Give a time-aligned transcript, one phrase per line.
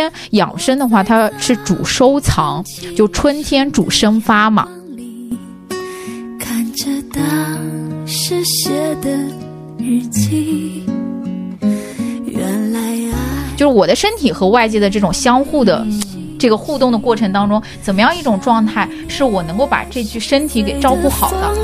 [0.00, 2.64] 天养生的话，它是主收藏，
[2.96, 4.66] 就春天主生发嘛。
[6.38, 7.22] 看着当
[8.06, 8.70] 时写
[9.02, 9.10] 的
[9.78, 10.84] 日记，
[12.24, 13.12] 原来爱
[13.56, 15.86] 就是我的身体和外界的这种相互的
[16.38, 21.54] 这个互动的过程当中，怎么样一种状态是我能够把这具身体给照顾好的？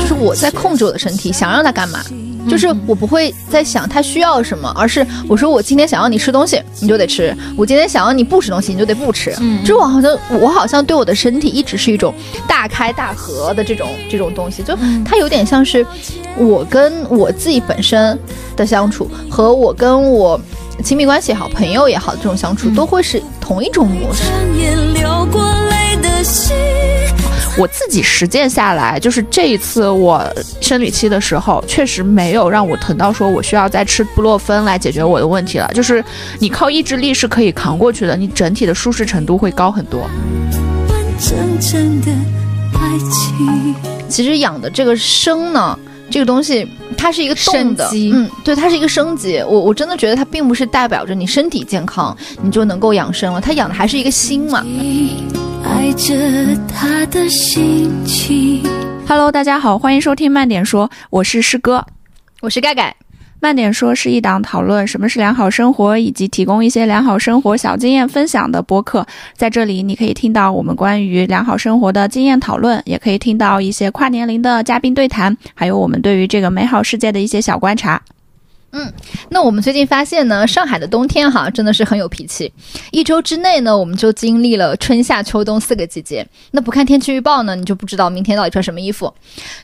[0.00, 2.00] 就是我在控制我的身体，想让它干嘛，
[2.48, 9.34] 就是我不会在想他需要什么，而是我说我今天想要你吃东西，你就得吃；我今天想要你不吃东西，你就得不吃。
[9.40, 12.14] 嗯就是我好像我好像对我的身体一直是一种
[12.46, 15.86] 大开大合的这种这种东西，就它有点像是
[16.36, 18.18] 我跟我自己本身
[18.56, 20.40] 的相处，和我跟我
[20.82, 24.24] 亲密关系也好、朋友也好这种相处，都会是同一种模式。
[24.24, 26.54] 转眼流过泪的心。
[27.56, 30.24] 我自己实践下来，就是这一次我
[30.60, 35.70] 生理期的时候，确实没有让我疼到说我需要再吃布洛芬来解决我的问题了。
[35.72, 36.04] 就是
[36.40, 40.00] 你靠意志力是可以扛过去的，你整体的舒适程度会高很多。
[40.00, 40.10] 完
[41.20, 42.10] 整整的
[42.74, 43.74] 爱情。
[44.08, 45.78] 其实养的这个生呢，
[46.10, 49.38] 这个东西它是一个动的嗯，对，它是一个升级。
[49.46, 54.64] 我我真的觉得它并不是代表着你身体健康你就能够养生了，它养的还是一个心嘛。
[55.64, 56.14] 爱着
[56.68, 58.62] 他的心情。
[59.08, 61.84] Hello，大家好，欢迎收听慢点说，我是师哥。
[62.42, 62.94] 我是盖盖，
[63.40, 69.06] 慢点说是一档讨论什么是良好生活，以及提供一些良好生活小经验分享的播客。
[69.34, 78.00] 在这里，你可以听到我们关于良好生活的经验讨论，也可以听到一些跨年龄的嘉宾对谈，还有我们对于这个美好世界的一些小观察。
[78.76, 78.92] 嗯
[79.28, 82.52] 那我们最近发现呢，上海的冬天哈真的是很有脾气。
[82.90, 86.26] 一周之内呢，我们就经历了春夏秋冬四个季节。
[86.50, 89.14] 那不看天气预报呢，你就不知道明天到底穿什么衣服。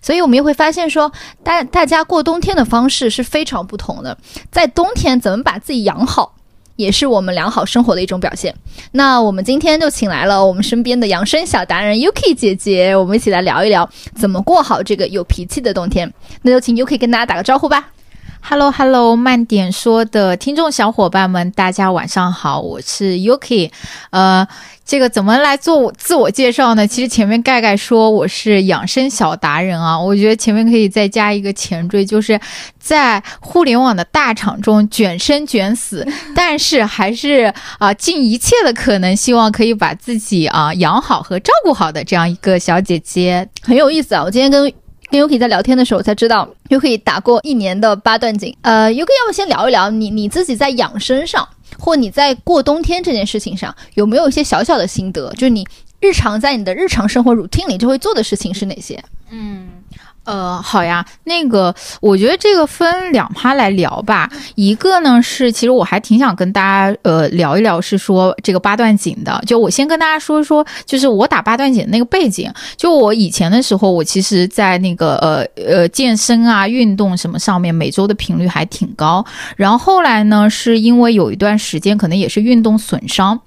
[0.00, 1.10] 所以我们也会发现说，
[1.42, 4.16] 大大家过冬天的方式是非常不同的。
[4.52, 6.36] 在冬天怎么把自己养好，
[6.76, 8.54] 也是我们良好生活的一种表现。
[8.92, 16.12] 那我们今天就请来了我们身边的养生小达人 Yuki 姐姐，我们一起来聊一聊怎么过好这个有脾气的冬天。
[16.42, 17.88] 那就请 Yuki 跟大家打个招呼吧。
[18.42, 23.70] Hello Hello，慢点说的听众小伙伴们，大家晚上好，我是 Yuki。
[24.10, 24.46] 呃，
[24.84, 26.84] 这个怎么来做我自我介绍呢？
[26.84, 32.40] 其实前面盖盖说我是养生小达人啊，我觉得前面可以再加一个前缀，就是
[32.80, 43.48] 在互联网的大厂中卷生卷死， 但是还是啊、尽一切的可能，希望可以把自己啊、养好和照顾好的这样一个小姐姐。
[43.62, 44.24] 很有意思啊！
[44.24, 44.72] 我今天跟
[45.10, 48.56] 跟 Yuki 在聊天的时候才知道，Yuki 打过一年的八段锦。
[48.62, 51.48] 呃，Yuki 要不先聊一聊你你自己在养生上，
[51.78, 55.32] 或你在过冬天这件事情上，有没有一些小小的心得？
[55.32, 55.66] 就是你
[56.00, 59.02] 日常在你的日常生活 routine 里就会做的事情是哪些？
[59.30, 59.68] 嗯
[60.24, 64.30] 呃，好呀，那个，我觉得这个分两趴来聊吧。
[64.54, 69.42] 一个呢是，其实我还挺想跟大家呃聊一聊，是说这个八段锦的。
[69.46, 72.52] 就我先跟大家说一说，就是我打八段锦的那个背景。
[72.76, 79.24] 就我以前的时候，我其实，在那个呃呃健身啊、运动什么上面，每周的频率还挺高。
[79.56, 83.40] 然后后来呢，是因为有一段时间可能也是运动损伤。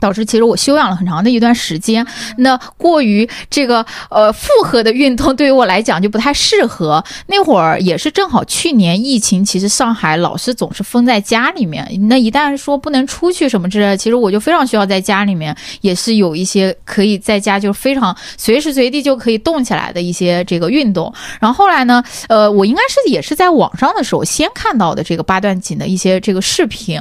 [0.00, 2.06] 导致其实我休养了很长的一段时间，
[2.38, 7.04] 那过于这个呃复合的运动对于我来讲就不太适合。
[7.26, 21.12] 那会儿也是正好去年疫情，其实上海老是总是封在家里面，那一旦说不能出去什么之类的，其实我就非常需要在家里面，也是有一些可以在家就非常随时随地就可以动起来的一些这个运动。
[21.40, 27.00] 然后后来呢，呃，我应该是也是在网上的时候先看到的这个八段锦的一些这个视频，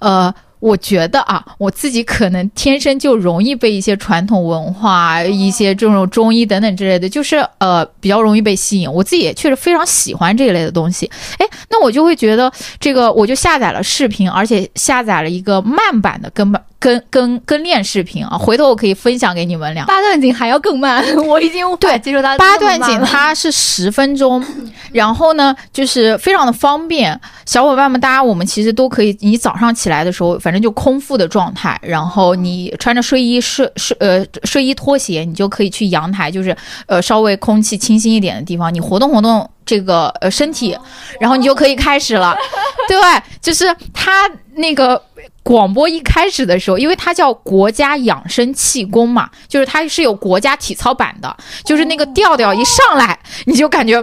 [0.00, 0.32] 呃。
[0.60, 8.90] 我觉得啊，我自己可能天生就容易被一些传统文化、一些这种中医等等之类的，就是呃比较容易被吸引。
[8.90, 11.10] 我自己也确实非常喜欢这一类的东西。
[11.38, 19.86] 哎，那我就会觉得这个，我就下载了视频，而且下载了一个慢版的根本跟跟跟练视频啊，回头我可以分享给你们俩。
[19.86, 24.44] 八段锦还要更慢， 我已经对接受它八段锦它是十分钟，
[24.92, 27.18] 然后呢，就是非常的方便。
[27.46, 36.54] 小伙伴们，大家我们其实都可以，你早上起来的时候，反正就空腹的状态，然后你穿着睡衣、睡睡呃睡衣、拖鞋，你就可以去阳台，就是
[36.86, 40.78] 呃稍微空气清新一点的地方，你活动活动这个呃身体，
[41.20, 42.36] 然后你就可以开始了。
[42.88, 42.96] 对，
[43.40, 45.02] 就是他那个
[45.42, 51.34] 广播一开始的时候，因为它叫国家养生气功嘛，就是它是有国家体操版的，
[51.64, 54.02] 就是那个调调一上来，你就感觉，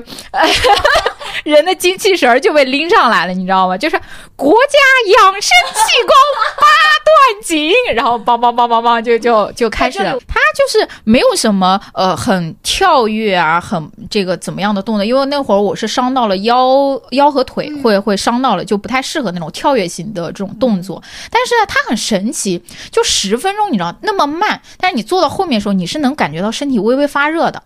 [1.44, 3.78] 人的精气神儿就被拎上来了，你知道吗？
[3.78, 4.00] 就是
[4.36, 6.14] 国家养生气功
[6.58, 6.68] 八
[7.04, 10.18] 段锦，然后梆梆梆梆梆就就就开始了。
[10.28, 21.02] 他就是没有什么呃很跳跃啊，很这个怎么样的动作，因为那会儿我是伤到了腰腰和腿，会会伤到了，就不太适合那种跳跃型的这种动作。
[21.30, 27.62] 但是呢，它很神奇，就十分钟，你知道那么慢，但是你做到后面的时候，你是能感觉到身体微微发热的。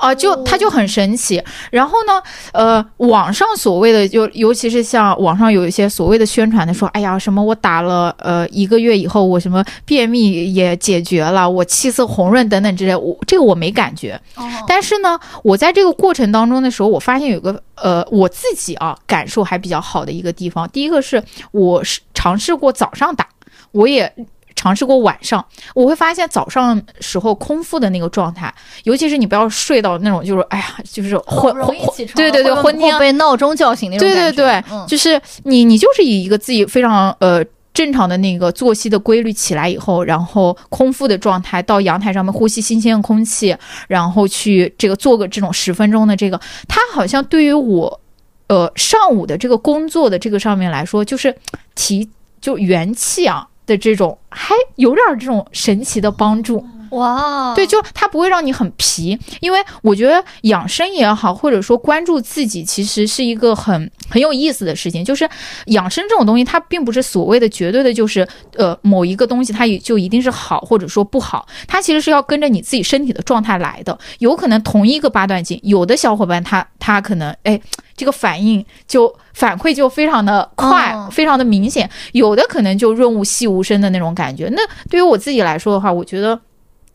[0.00, 1.42] 啊，就它就很神奇。
[1.70, 2.22] 然后呢，
[2.52, 14.20] 呃，网上所谓的就，尤其是像网上有一些所谓的宣传的说，哎呀，什么我打了呃一个月以后，我什么便秘也解决了，我气色红润等等之类，我这个我没感觉。
[14.66, 20.68] 但是呢，我在这个过程当中的时候，我发现有个呃我自己啊感受还比较好的一个地方。
[20.70, 23.26] 第一个是我是尝试过早上打，
[23.72, 24.12] 我也。
[24.58, 28.52] 尝试过晚上，我会发现早上时候空腹的那个状态，
[28.82, 31.76] 尤其是你不要睡到那种就是哎呀，就是昏昏
[32.16, 43.56] 对对对昏天被闹钟叫醒那种对对对，就是你你就是以一个自己非常呃正常的那个作息的规律起来以后，然后空腹的状态到阳台上面呼吸新鲜的空气，
[43.86, 48.00] 然后去这个做个这种十分钟的这个，它好像对于我
[48.48, 51.32] 呃上午的这个工作的这个上面来说，就是
[51.76, 53.46] 提就元气啊。
[53.68, 56.64] 的这种还有点这种神奇的帮助。
[56.90, 57.54] 哇！
[57.54, 65.04] 对，就它不会让你很疲，因为我觉得养生也好，或者说关注自己，其实是一个很很有意思的事情。
[65.04, 65.28] 就是
[65.66, 68.26] 养生这种东西，它并不是所谓的绝对的，就是
[68.56, 73.98] 呃某一个东西它也就一定是好或者说不好，它其实是要跟着你自己身体的状态来的。
[74.18, 77.60] 有可能同一个八段锦，有的小伙伴他他可能哎。
[77.98, 81.90] 这个反应就反馈就非常的快，非常的明显。
[82.12, 84.48] 有的可能就润物细无声的那种感觉。
[84.52, 86.40] 那对于我自己来说的话，我觉得，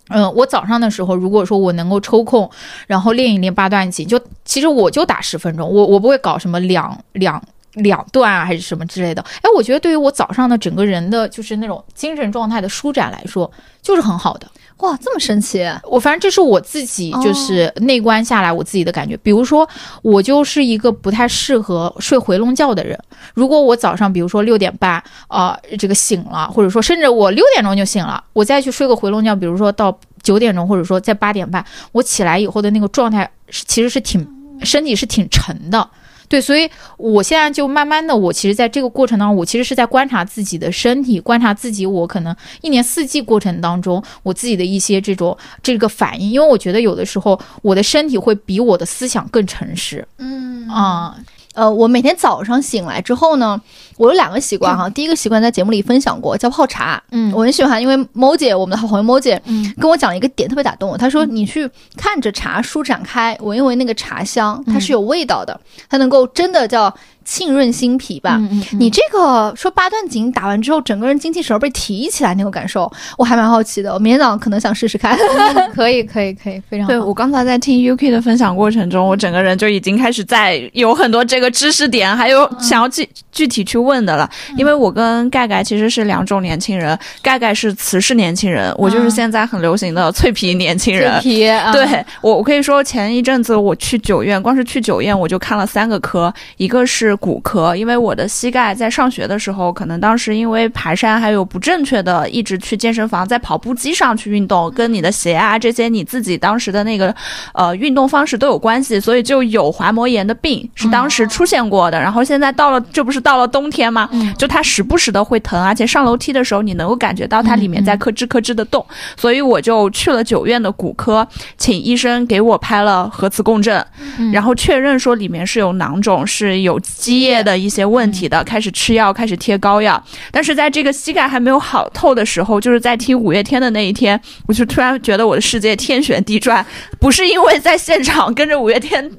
[0.09, 2.49] 嗯，我早上的时候，如果说我能够抽空，
[2.87, 7.41] 然后练一练八段锦，就其实我就打十分钟，我我不会搞什么两两
[7.75, 9.21] 两段啊，还是什么之类的。
[9.41, 13.49] 哎，我觉得对于我早上的整个人的就是那种精神状态的舒展来说，
[13.81, 14.47] 就是很好的。
[14.83, 15.65] 哇，这么神奇！
[15.83, 19.15] 我反正这是我自己就是内观下来我自己的感觉。
[19.23, 19.67] 比如说，
[20.01, 22.99] 我就是一个不太适合睡回笼觉的人。
[23.33, 34.27] 如果我早上比如说六点半啊这个醒了，或者说甚至我六点钟就醒了，我再去睡个回笼觉，比如说到九点钟，或者说在八点半，我起来以后的那个状态其实是挺
[34.63, 35.89] 身体是挺沉的。
[36.33, 50.07] 对，所以我现在就慢慢的，我其实在这个过程当中，我其实是在观察自己的身体，观察自己，我可能一年四季过程当中，我自己的一些这种这个反应，因为我觉得有的时候我的身体会比我的思想更诚实。
[50.17, 51.15] 嗯啊。
[51.55, 53.61] 呃，我每天早上醒来之后呢，
[53.97, 54.89] 我有两个习惯哈。
[54.89, 57.01] 第一个习惯在节目里分享过，叫泡茶。
[57.11, 60.97] 嗯，我很喜欢，因为猫姐，我们的好朋友猫姐，嗯，跟我讲了一个点，特别打动我。
[60.97, 65.59] 她说，你去看着茶舒展开，闻一闻那个茶香，它是有味道的，
[65.89, 66.93] 它能够真的叫。
[67.25, 68.37] 沁润心脾吧，
[68.73, 73.93] 你这个说八段锦打完之后，整个人精气神被提起来那种感受，我还蛮好奇的。
[73.93, 75.17] 我明天早上可能想试试看。
[75.73, 76.91] 可以，可以，可以，非常好。
[76.91, 84.29] 对我刚才在听 UK 的分享过程中，我整个人就已经开始在有很多这个知识点，还有想要具具体去问的了。
[84.57, 91.11] 因为我跟盖盖其实是两种年轻人，盖盖是瓷式年轻人，我就是现在很流行的脆皮年轻人。
[91.21, 91.39] 脆皮，
[91.71, 97.13] 对我，我可以说前一阵子我去九院，光是去九院我就看了三个科，一个是。
[97.23, 107.15] 骨科，因为我的膝盖在上学的时候，可能当时因为爬山还有不正确的，一直去健身房，在跑步机上去运动，跟你的鞋啊这些你自己当时的那个
[107.53, 111.97] 呃运动方式都有关系，所以就有滑膜炎的病是当时出现过的。
[111.97, 114.07] 然后现在到了，这不是到了冬天吗？
[114.37, 118.85] 就它时不时的会疼，而且上楼梯的时候你能够感觉到它里面在咯吱咯吱的动，
[119.17, 121.27] 所以我就去了九院的骨科，
[121.57, 123.83] 请医生给我拍了核磁共振，
[124.31, 126.79] 然后确认说里面是有囊肿，是有。
[126.83, 130.01] 积液的一些问题的，开始吃药，开始贴膏药。
[130.31, 136.65] 但是在这个膝盖还没有好透的时候，就是在听五月天的那一天，我就突然觉得我的世界天旋地转，
[136.99, 139.09] 不是因为在现场跟着五月天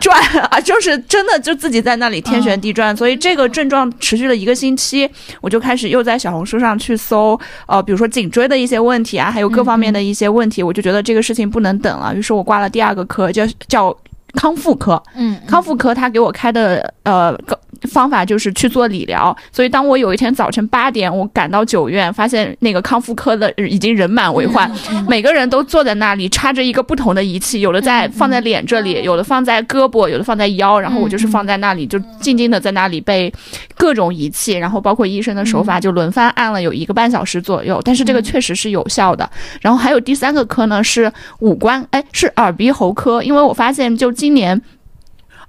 [0.00, 0.18] 转
[0.50, 2.96] 啊，就是真的就自己在那里天旋地转。
[2.96, 13.96] 所以这个症状持续了一个星期，我就开始又在小红书上去搜，呃，比如说颈椎的一些问题啊，还有各方面的一些问题，我就觉得这个事情不能等了，于是我挂了第二个科，叫叫。
[14.34, 17.34] 康复科，嗯，康复科他给我开的呃
[17.82, 24.70] 方法就是去做理疗，所以当我有一天早晨八点我赶到九院，发现那个康复科的已经人满为患，
[25.08, 33.32] 每个人都坐在那里插着一个不同的仪器，有的在放在脸这里，有的放在胳膊，有的放在腰，然后我就是放在那里就静静的在那里被
[33.76, 39.28] 各种仪器，然后包括医生的手法就轮番按了有一个半小时左右，但是这个确实是有效的。
[39.60, 44.60] 然后还有第三个科呢是五官，哎是耳鼻喉科，因为我发现就今年。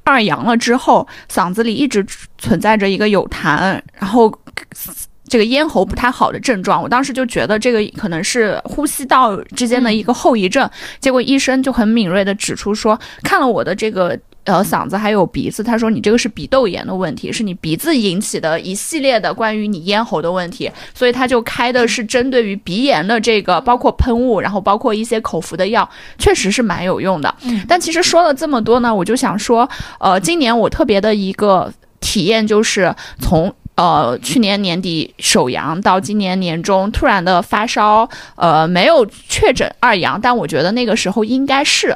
[0.08, 2.06] 二阳了之后，嗓子里一直
[2.38, 4.34] 存在着一个有痰，然后
[5.28, 6.82] 这个咽喉不太好的症状。
[6.82, 10.70] 我当时就觉得这个可能是呼吸道之间的一个后遗症。
[11.02, 14.18] 结果医生就很敏锐的指出说，看了我的这个。
[14.48, 25.88] 呃，嗓子还有鼻子，他说你这个是鼻窦炎的问题，是你鼻子引起的一系列的关于你咽喉的问题，所以他就开的是针对于鼻炎的这个，包括喷雾，然后包括一些口服的药，
[26.18, 27.36] 确实是蛮有用的。
[27.68, 41.94] 但其实说了这么多呢，我就想说，呃，今年我特别的一个体验就是从呃去年年底首阳到今年年中突然的发烧，呃，没有确诊二阳，但我觉得那个时候应该是。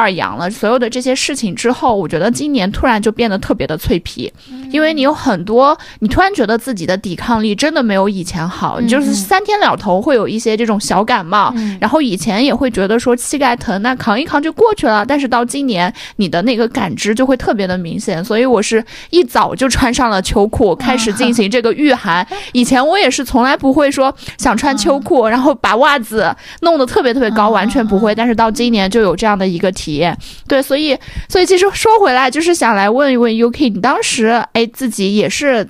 [0.00, 4.32] 二阳了，所有的这些事情之后，我觉得今年突然就变得特别的脆皮，
[4.72, 22.26] 因为你有很多，你突然觉得自己的抵抗力真的没有以前好，你就是三天两头会有一些这种小感冒，然后以前也会觉得说膝盖疼，那扛一扛就过去了，但是到今年你的那个感知就会特别的明显，所以我是一早就穿上了秋裤，开始进行这个御寒。
[22.52, 29.89] 以前我也是从来不会说想穿秋裤，然后把袜子弄得特别特别高，完全不会，但是到今年就有这样的一个体。
[29.90, 30.16] 体验
[30.46, 30.96] 对，所以
[31.28, 35.66] 所以其实说回来，就是想来问一问 UK，你当时哎自己也是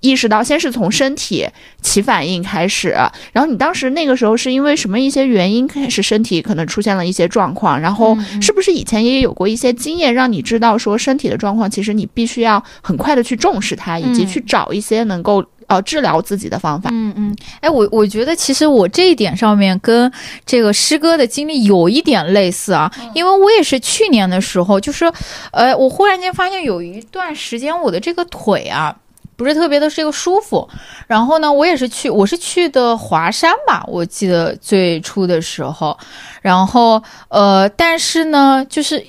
[0.00, 1.46] 意识到，先是从身体
[1.82, 2.90] 起反应开始，
[3.32, 15.44] 然后你当时那个时候是因为什么一些原因开始身体可能出现了一些状况，然后是不是以前也有过一些经验，让你知道说身体的状况，其实你必须要很快的去重视它，以及去找一些能够。
[15.68, 16.88] 呃，治疗自己的方法。
[16.90, 20.10] 嗯嗯，哎，我我觉得其实我这一点上面跟
[20.46, 25.04] 这个师哥的经历有一点类似啊，因为我也是去年的时候，就是，
[25.52, 28.96] 呃，我忽然间发现有一段时间我的这个腿啊
[29.36, 30.66] 不是特别的这个舒服，
[31.06, 35.94] 然后呢，我也是去，我是去的华山吧，我记得最初的时候，
[36.40, 39.04] 然后呃，但是呢，就是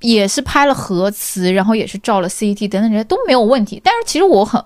[0.00, 4.60] 也是拍了核磁，然后也是照了 CT 等等这些都没有问题，但是其实我很。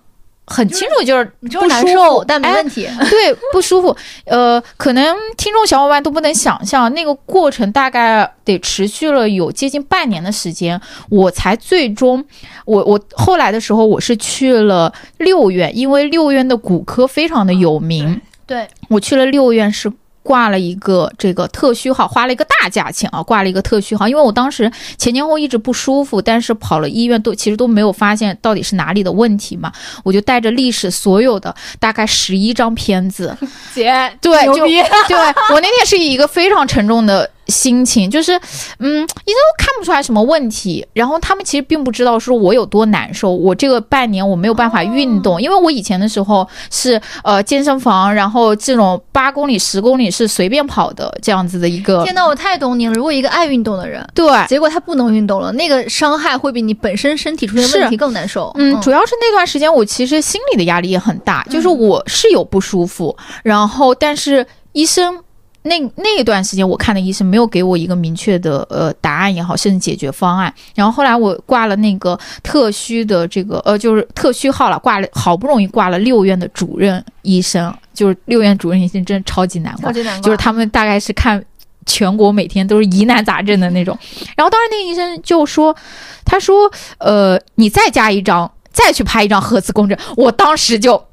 [0.50, 2.86] 很清楚，就是就是难受，但没问题。
[3.08, 3.96] 对，不舒服。
[4.26, 10.78] 呃，可能听众小伙伴都不能想象，那个过程大概得持续了有接近半年的时间，
[11.08, 12.22] 我才最终，
[12.64, 18.20] 我我后来的时候，我是去了六院，因为六院的骨科非常的有名。
[18.44, 19.90] 对，我去了六院是。
[20.22, 23.22] 挂了一个这个特需号，花了一个大价钱啊！
[23.22, 29.72] 挂了一个特需号，因为我当时前前后一直不舒服，但是跑了医院都其实都没有发现到底是哪里的问题嘛。
[30.04, 33.36] 我就带着历史所有的大概十一张片子，
[33.74, 35.18] 姐，对，就对
[35.50, 37.28] 我那天是以一个非常沉重的。
[37.50, 38.40] 心情就是，
[38.78, 43.32] 嗯，医生都看不出来什么问题，然后他们其实并不知道说我有多难受。
[43.32, 52.04] 我这个半年我没有办法运动，因为我以前的时候是呃健身房，然后这种八公里、十公里是随便跑的这样子的一个。
[52.04, 52.92] 天呐，我太懂你了！
[52.94, 58.52] 如果一个爱运动的人，对，结果他不能运动了，那个伤害会比你本身身体出现问题更难受。
[58.56, 65.18] 嗯，主要是那段时间我其实心里的压力也很大，就是我是有不舒服，然后但是医生。
[65.62, 70.52] 那那一段时间，我看的医生没有给我一个明确的呃答案也好，甚至解决方案。
[70.74, 81.44] 然后后来我挂了那个特需的这个呃，就是特需号了，挂了好不容易挂了六院的主任医生，就是六院主任医生真的超级难挂，就是他们大概是看
[81.84, 83.98] 全国每天都是疑难杂症的那种。
[84.36, 85.76] 然后当时那个医生就说，
[86.24, 89.98] 他说呃，你再加一张，再去拍一张核磁共振。
[90.16, 91.04] 我当时就。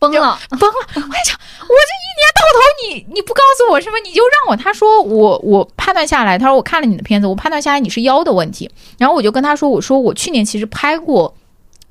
[0.00, 0.76] 崩了，崩了！
[0.96, 4.56] 我跟你讲，我这一年到头，你你不告诉我什么，你就让我。
[4.56, 8.68] 他说我我判断下来，他说我看了你的片子，我判断下来你是腰的问题。
[8.98, 11.34] 然后我就跟他说，我说我去年其实拍过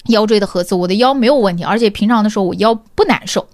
[0.08, 3.48] 腰椎的核磁，我的腰没有问题，而且平常的时候我腰不难受。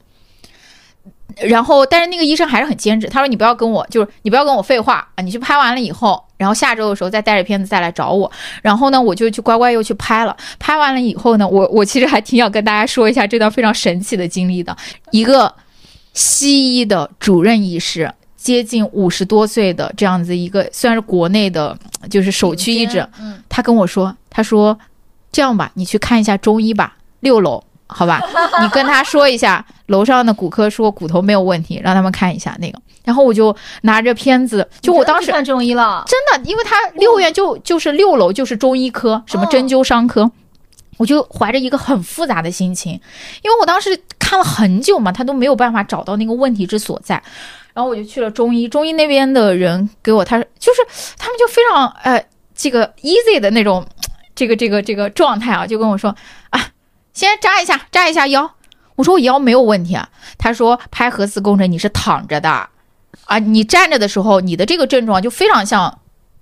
[1.38, 3.07] 然后，但是那个医生还是很坚持。
[3.09, 5.21] 他说：“你不要跟我，就是你不要跟我废话啊！
[5.21, 8.32] 你去拍完了以后，然后下周的时候再带着片子再来找我。
[8.62, 10.36] 然后呢，我就去乖乖又去拍了。
[10.60, 14.75] 拍完了以后呢，我我其实还挺想跟大家说一下这段非常神奇的经历的。
[15.12, 15.54] 一个
[16.13, 21.77] 西医的主任医师，接近五十多岁的这样子一个，算是国内的，
[22.10, 23.06] 就是首屈一指。
[23.20, 24.77] 嗯，他跟我说，他说
[25.32, 28.20] 这样吧，你去看一下中医吧，六楼。”好吧，
[28.62, 32.80] 你跟他说一下，楼上的骨科说骨头没有问题，让他们看一下那个。
[33.04, 40.32] 然后我就拿着片子，就我当时看中医了，真的，因为他六院就就是六楼就是中医科，什么针灸伤科，
[40.98, 42.94] 我就怀着一个很复杂的心情，
[43.44, 47.22] 因为我当时看了很久嘛，他都没有办法找到那个问题之所在。
[47.75, 52.25] 然后我就去了中医，中医那边的人给我，他就是他们就非常呃
[52.56, 53.86] 这个 easy 的那种
[54.34, 56.18] 这个这个这个状态啊，就跟我说啊。
[57.15, 58.51] 先扎一下，扎一下腰。
[58.95, 60.07] 我说我腰没有问题啊。
[60.38, 62.69] 他说拍核磁共振你是躺着的，
[63.25, 66.00] 啊，你站着的时候，你的这个症状就非常像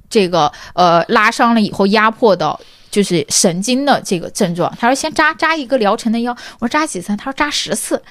[0.09, 2.59] 这个呃拉伤了以后压迫到
[2.91, 4.69] 就是神经的这个症状。
[4.77, 7.15] 他说先扎扎一个疗程的腰，我说扎几次？
[7.15, 8.01] 他说扎十次。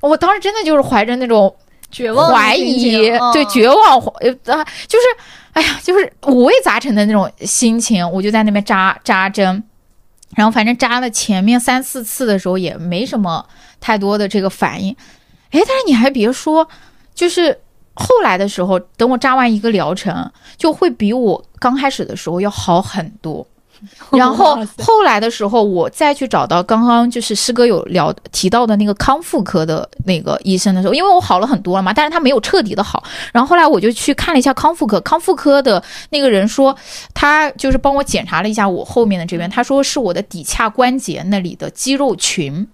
[0.00, 1.54] 我当时真的就是怀着那种
[1.92, 5.04] 绝望怀疑对绝望，呃，啊就是，
[5.52, 9.62] 哎呀，就是五味杂陈的那种心情，我就在那边扎扎针，
[10.34, 13.46] 然后反正扎了前面三四次的时候也没什么
[13.80, 14.96] 太多的这个反应，
[15.50, 16.66] 哎，但是你还别说，
[17.14, 17.60] 就是
[17.94, 23.46] 后来的时候，等我扎完一个疗程，就会比我刚开始的时候要好很多。
[24.12, 33.02] 然后后来的时候，我再去找到刚刚就是师哥有聊提到的那个康复科的那个医生的时候，因为我好了很多了嘛，但是他没有彻底的好。
[33.32, 36.76] 然后后来我就去看了一下康复科，康复科的那个人说，
[37.12, 42.66] 他就是帮我检查了一下我后面的这边，他说是我的骶髂关节那里的肌肉群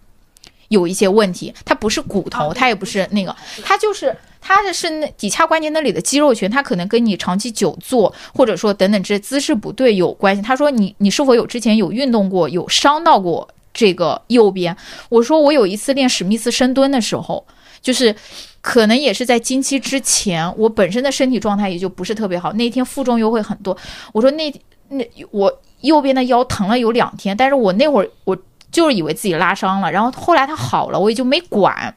[0.69, 3.35] 有一些问题，它不是骨头，它也不是那个，
[3.65, 4.15] 它就是。
[4.41, 10.41] 它的是那骶髂关节那里的肌肉群，它可能跟你长期久坐或者说等等这姿势不对有关系。
[10.41, 14.77] 他说你你是否有之前有运动过，有伤到过这个右边？
[15.09, 17.45] 我说我有一次练史密斯深蹲的时候，
[17.83, 18.15] 就是
[18.61, 23.77] 可能也是在经期之前，我本身的身体状态也就不是特别好，那天负重又会很多。
[24.13, 24.53] 我说那
[24.89, 28.37] 那我右边的腰疼了有两天，但是我那会儿我
[28.71, 31.95] 就是以为自己拉伤了，然后后来它好了，我也就没管。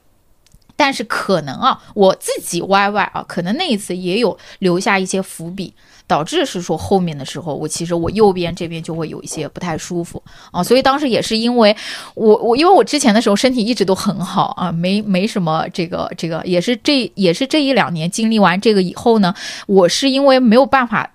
[0.81, 5.71] 但是可能啊，我自己歪歪啊，可能那一次也有留下一些伏笔，
[6.07, 10.19] 导致是说后面的时候，我其实我右边这边就会有一些不太舒服
[10.49, 11.77] 啊，所以当时也是因为
[12.15, 19.31] 我我因为我之前的时候身体一直都很好啊，没没什么这个这个，也是这也是这一两年经历完这个以后呢，
[19.67, 21.11] 我是因为没有办法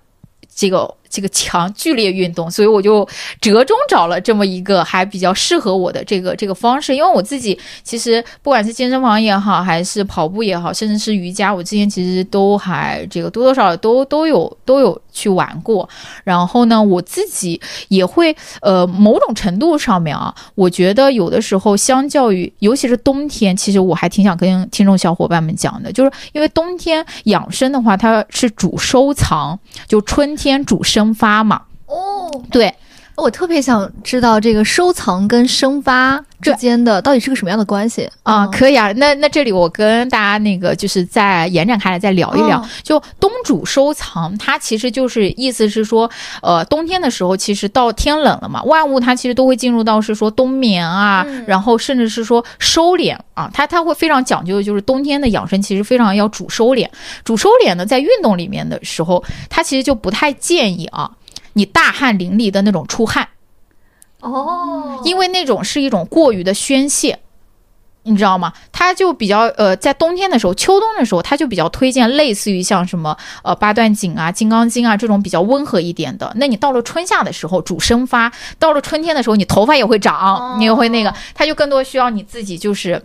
[0.55, 3.07] 这个这个强剧烈运动，所以我就
[3.41, 6.95] 折中找了这么一个还比较适合我的这个这个方式。
[6.95, 15.87] 因为我自己其实不管是健身房也好，还是跑步也好，甚至是瑜伽，我之前其实都还这个多多少少都都有都有去玩过。
[16.23, 17.59] 然后呢，我自己
[17.89, 31.61] 也会呃某种程度上面啊，我觉得有的时候相较于尤其是冬天，其实我还挺想跟听众小伙伴们讲的，就是因为冬天养生的话，它是主收藏，就春天主生发嘛。
[31.85, 32.73] 哦，对，
[33.17, 38.91] 我特别想知道这个收藏跟生发之间的到底是个什么样的关系啊、嗯可以啊。
[38.93, 46.09] 那那这里我跟大家那个就是再延展开来再聊一聊，哦就冬主收藏，它其实就是意思是说，
[46.43, 56.87] 呃，冬天的时候其实到天冷了嘛，万物它其实都会进入到是说冬眠啊，嗯然后甚至是说收敛啊，它它会非常讲究的就是冬天的养生其实非常要主收敛，
[57.25, 61.09] 主收敛呢在运动里面的时候，它其实就不太建议啊。
[61.57, 63.27] 你大汗淋漓的那种出汗，
[64.21, 67.19] 哦因为那种是一种过于的宣泄，
[68.03, 68.53] 你知道吗？
[68.71, 76.31] 它就比较呃，在冬天的时候、秋冬的时候，它就比较推荐类似于像什么呃八段锦啊、金刚经啊这种比较温和一点的。
[76.35, 83.03] 那你到了春夏的时候主生发，到了春天的时候，你头发也会长，你也会那个，它就更多需要你自己就是。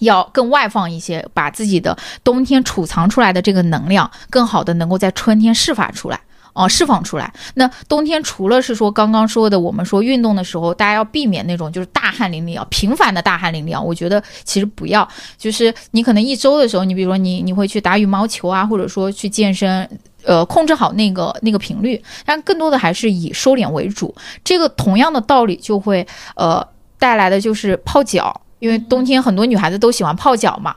[0.00, 6.20] 要更外放一些，把自己的冬天储藏出来的这个能量，更好的能够在春天释放出来。
[6.56, 7.30] 哦，释放出来。
[7.54, 13.80] 那冬天除了是说刚刚说的，我们说运动的时候，大家要避免那种就是大汗淋漓啊，频繁的大汗淋漓啊。
[13.80, 19.86] 我觉得其实不要，就是你可能一周的时候，你比如说你你会去打羽毛球啊，或者说去健身，
[20.24, 24.14] 呃，控制好那个那个频率，但更多的还是以收敛为主。
[24.42, 26.66] 这个同样的道理就会呃
[26.98, 30.74] 带来的就是泡脚，因为冬天很多女孩子都喜欢泡脚嘛。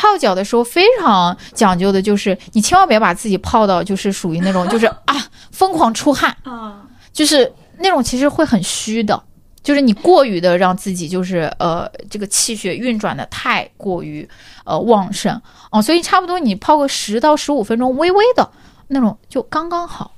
[0.00, 5.16] 泡脚的时候非常讲究的就是，你千万别把自己泡到就是属于那种 就是啊
[5.50, 6.82] 疯狂出汗，啊，
[7.12, 9.20] 就是那种其实会很虚的，
[9.60, 14.28] 就是你过于的让自己就是呃这个气血运转的太过于
[14.64, 15.42] 呃旺盛。
[15.72, 18.48] 哦，所以差不多你泡个十到十五分钟，微微的
[18.86, 20.12] 那种就刚刚好。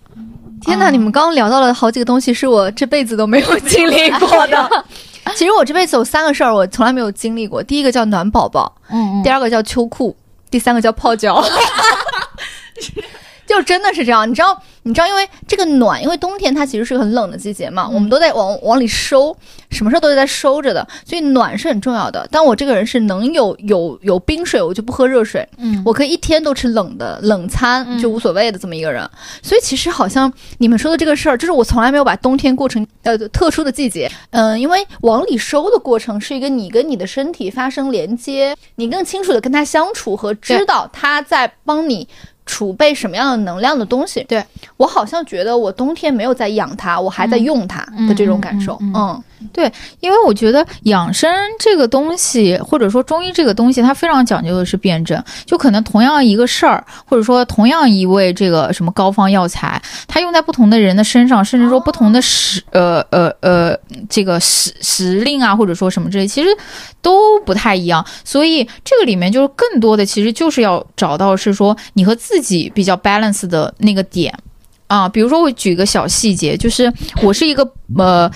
[0.61, 0.90] 天哪，啊。
[0.90, 4.85] 你们刚刚聊到了好几个东西，是我这辈子都没有经历过的。
[5.37, 7.62] 其实我这辈子有三个事儿，我从来没有经历过。
[7.62, 10.16] 第一个叫暖宝宝，嗯第二个叫秋裤，
[10.50, 11.42] 第三个叫泡脚。
[13.51, 19.37] 就真的是这样，你知道，你知道，因为这个暖，因为冬天它其实是个很冷的季节嘛，嗯我们都在往往里收，
[19.71, 22.27] 什么事儿都是在收着的，所以暖是很重要的。
[22.31, 29.09] 但我这个人是能有有有冰水，我就不喝热水，嗯我可以一天都吃冷的冷餐，嗯就无所谓的这么一个人。
[29.43, 34.11] 所以其实好像你们说的这个事儿，就是我从来没有把冬天过成呃特殊的季节。
[34.31, 42.07] 嗯、因为往里收的过程是一个你跟你的身体发生连接，你更清楚的跟他相处和知道他在帮你
[42.46, 44.24] 储备什么样的能量的东西。
[44.29, 44.44] 对
[44.76, 48.76] 我好像觉得我冬天没有在养它，我还在用它的这种感受。
[48.81, 49.24] 嗯嗯嗯
[50.00, 55.22] 因为我觉得养生这个东西，或者说中医这个东西，它非常讲究的是辩证。
[55.46, 63.76] 就可能同样一个事儿，或者说同样一味这个什么膏方药材，它用在不同的人的身上，甚至说不同的时呃呃呃
[64.09, 66.48] 这个时时令啊，或者说什么之类，其实
[67.03, 68.05] 都不太一样。
[68.24, 74.33] 所以这个里面就是更多的，其实就是要找到是说你和自己比较 balance 的那个点。
[74.87, 78.31] 啊，比如说我举个小细节，就是我是一个呃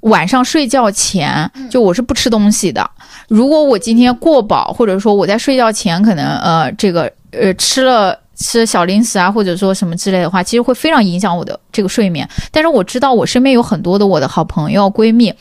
[0.00, 2.88] 晚上睡觉前，就我是不吃东西的。
[3.28, 8.18] 如果我今天过饱，或者说我在睡觉前可能呃这个呃吃了。
[8.36, 12.28] 吃小零食啊，或者说什么之类的话，其实会非常影响我的这个睡眠。
[12.50, 15.32] 但是我知道我身边有很多的我的好朋友、闺蜜，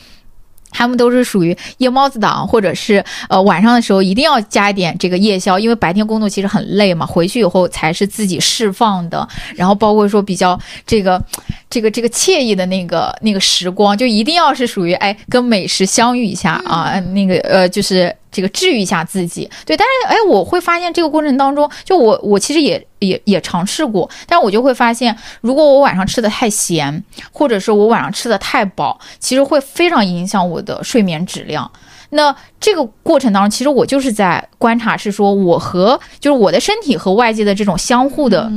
[0.71, 9.27] 他们都是属于夜猫子党，或者是呃晚上的时候一定要加一点这个夜宵，因为白天工作其实很累嘛，回去以后才是自己释放的。
[9.55, 11.21] 然后包括说比较这个
[11.69, 19.49] 这个这个惬意的那个那个时光，就一定要是属于哎跟美食相遇一下啊，那个呃就是这个治愈一下自己。
[19.65, 31.71] 对，但是哎我会发现这个过程当中，就我我其实也也也尝试过，但我就会发现，如果我晚上吃的太咸，或者是我晚上吃的太饱，其实会非常影响我的睡眠质量。
[32.15, 38.49] 那这个过程当中，其实我就是在观察，是说我和就是我的身体和外界的这种相互的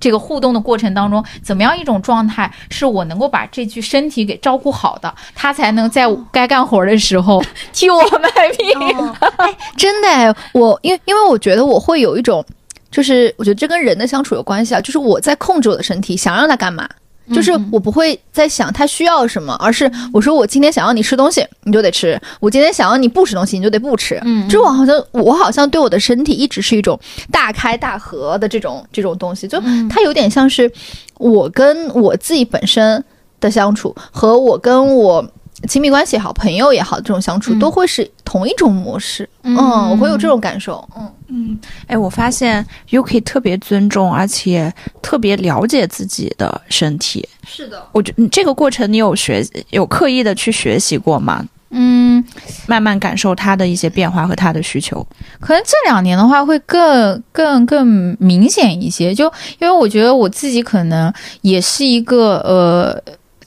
[0.00, 9.14] 这个互动的过程当中，怎么样一种状态是我能够把这具身体给照顾好的，他才能在该干活的时候 替我卖命。
[9.76, 12.44] 真的哎，我因为因为我觉得我会有一种，
[12.90, 16.88] 就是我觉得这跟人的相处有关系啊，就是我在控制我的身体，想让它干嘛。
[17.32, 24.20] 就是我不会在想他需要什么，而是我说我今天想要你吃东西，你就得吃；我今天想要你不吃东西，你就得不吃。
[24.24, 26.98] 嗯就我好像我好像对我的身体一直是一种
[27.30, 30.70] 大开大合的这种这种东西，就嗯它有点像是
[31.18, 33.02] 我跟我自己本身
[33.40, 35.24] 的相处和我跟我
[35.68, 39.28] 亲密关系也好、朋友也好这种相处嗯都会是同一种模式。
[39.44, 40.86] 嗯嗯，我会有这种感受。
[40.96, 47.26] 嗯嗯，哎，我发现 Yuki 特别尊重，而且特别了解自己的身体。
[47.46, 47.82] 是的。
[47.92, 51.42] 我觉你这个过程，你有学有刻意的去学习过吗？
[51.70, 52.22] 嗯，
[52.66, 55.06] 慢慢感受他的一些变化和他的需求。
[55.40, 59.24] 可能这两年的话会更更更明显一些，就
[59.58, 63.02] 因为我觉得我自己可能也是一个呃。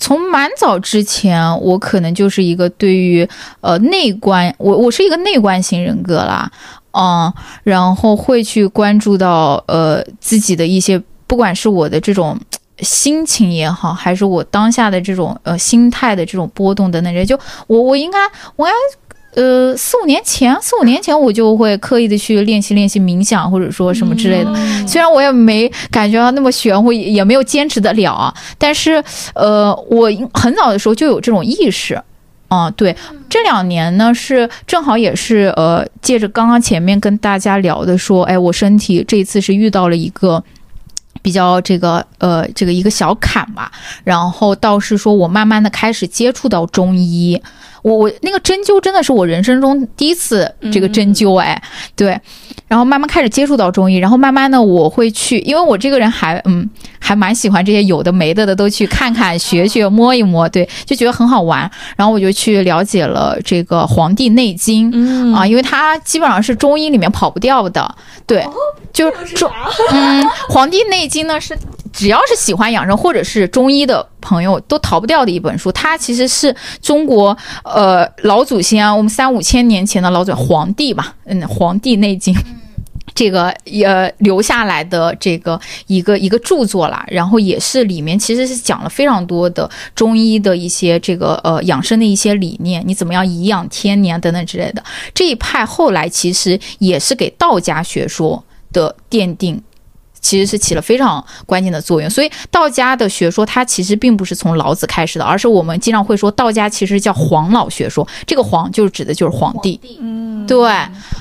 [0.05, 3.27] 从蛮早之前，我可能就是一个对于
[3.61, 6.47] 呃内观，我我是一个内观型人格啦，
[6.91, 12.39] 嗯，然后会去关注到呃自己的一些，不管是我的这种
[12.81, 18.19] 心情也好，还是我当下的这种呃心态的这种波动等等这，就我我应该
[18.57, 18.77] 我应该
[19.35, 24.53] 呃四五年前，四五年前我就会刻意的去练习练习冥想，或者说什么之类的。
[24.87, 32.01] 虽然我也没感觉到那么玄乎，也也没有坚持得了啊，但是呃，我很早的时候就有这种意识。
[32.47, 32.95] 啊、对，
[33.27, 40.41] 这两年呢是正好也是呃，借着刚刚前面跟大家聊的说，哎，我身体这一次是遇到了一个。
[41.25, 43.71] 比较这个呃这个一个小坎吧，
[44.03, 47.41] 然后倒是说我慢慢的开始接触到中医，
[47.81, 51.59] 我我那个针灸真的是我人生中第一次这个针灸哎，
[51.95, 52.21] 对，
[52.67, 56.67] 然后慢慢开始接触到中医，然后慢慢的我会去，因为我这个人还嗯
[56.99, 65.33] 还蛮喜欢这些有的没的的都去看看学学摸一摸，对，就觉得很好玩，然后我就去了解了这个《黄帝内经》嗯。
[65.33, 68.47] 啊，因为它基本上是中医里面跑不掉的，对，
[68.93, 69.51] 就是中
[69.91, 71.57] 嗯，《黄帝内经》呢是
[71.95, 75.71] 只要是喜欢养生或者是中医的朋友都逃不掉的一本书。
[75.71, 82.33] 它其实是中国呃老祖先啊，我们三五千年前的老祖皇帝吧，嗯，《黄帝内经》。
[83.13, 83.47] 这个
[83.85, 94.83] 呃留下来的这个一个一个著作啦，然后也是里面其实是讲了非常多的中医的一些这个呃养生的一些理念，你怎么样颐养天年等等之类的。
[95.13, 99.63] 这一派后来其实也是给道家学说的奠定。
[100.25, 110.67] 其实是起了非常关键的作用，所以道家的学说它其实并不是从老子开始的，而是我们经常会说道家其实叫黄老学说，这个黄就是指的就是皇帝，嗯，对，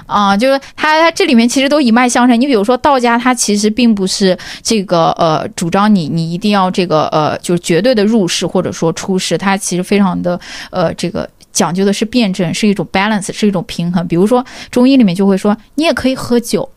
[0.06, 2.40] 啊、就是它它这里面其实都一脉相承。
[2.40, 10.40] 你比如说道家，它其实并不是这个呃主张你你一定要这个呃就是绝对的入世或者说出世，它其实非常的
[10.70, 11.28] 呃这个。
[11.54, 14.04] 讲究的是辩证，是一种 balance，是一种平衡。
[14.08, 16.68] 比如说中医里面就会说，你也可以喝酒，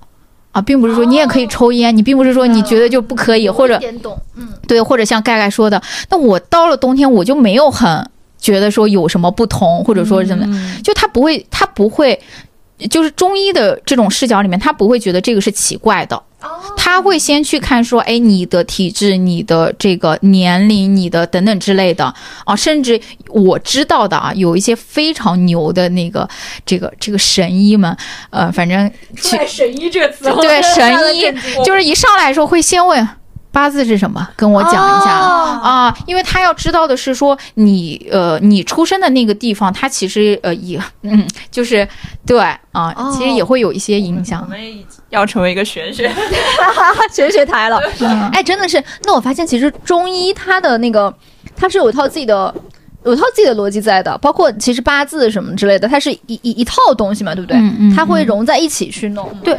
[0.58, 3.78] 啊，并不是说你也可以抽烟，你并不是说你觉得就不可以，或者，
[4.36, 10.48] 嗯，对，或者像盖盖说的，那我到了冬天我就没有很觉得说有什么不同，或者说什么，
[10.84, 12.20] 就他不会，他不会，
[12.90, 16.20] 就是中医的这种视角里面，他不会觉得这个是奇怪的。
[16.76, 22.14] 他会先去看说，哎，你的体质、你的这个年龄、你的等等之类的。
[22.46, 26.28] 啊，甚至我知道的啊，有一些非常牛的那个
[26.66, 27.96] 这个这个神医们，
[28.30, 28.90] 呃，反正
[29.22, 31.34] 去神医这个词对神医
[31.66, 33.08] 就是一上来的时候会先问
[33.58, 35.18] 八字是什么，跟我讲一下。
[35.18, 41.88] 哦啊，因为他要知道的是说你呃你出生的那个地方，它其实呃也嗯就是
[42.24, 44.48] 对啊，哦其实也会有一些影响。
[44.48, 44.60] 们
[45.10, 46.08] 要成为一个玄学。
[47.12, 47.82] 玄学台了。
[48.02, 48.82] 嗯 哎，真的是。
[49.06, 51.12] 那我发现其实中医它的那个，
[51.56, 52.54] 它是有一套自己的。
[53.06, 57.56] 有一套自己的逻辑在的，包括其实八字什么之类的，它是一一一套东西嘛，对不对？
[57.58, 59.34] 嗯嗯它会融在一起去弄。
[59.46, 59.58] 对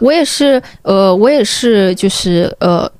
[0.00, 2.90] 我也是，呃，我也是，就是呃。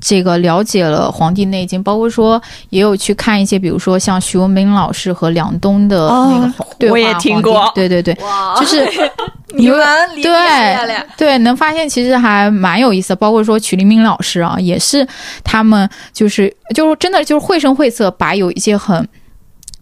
[0.00, 8.16] 这个了解了《黄帝内经》，包括说也有去看一些，比如说像徐文兵老师和梁冬的那个对话我也听过 对对对，
[8.58, 8.86] 就是
[9.56, 9.78] 你们
[10.22, 10.76] 对
[11.16, 13.16] 对，能发现其实还蛮有意思的。
[13.16, 15.06] 包括说曲黎明老师啊，也是
[15.42, 19.08] 他们就是就是真的就是绘声绘色，把有一些很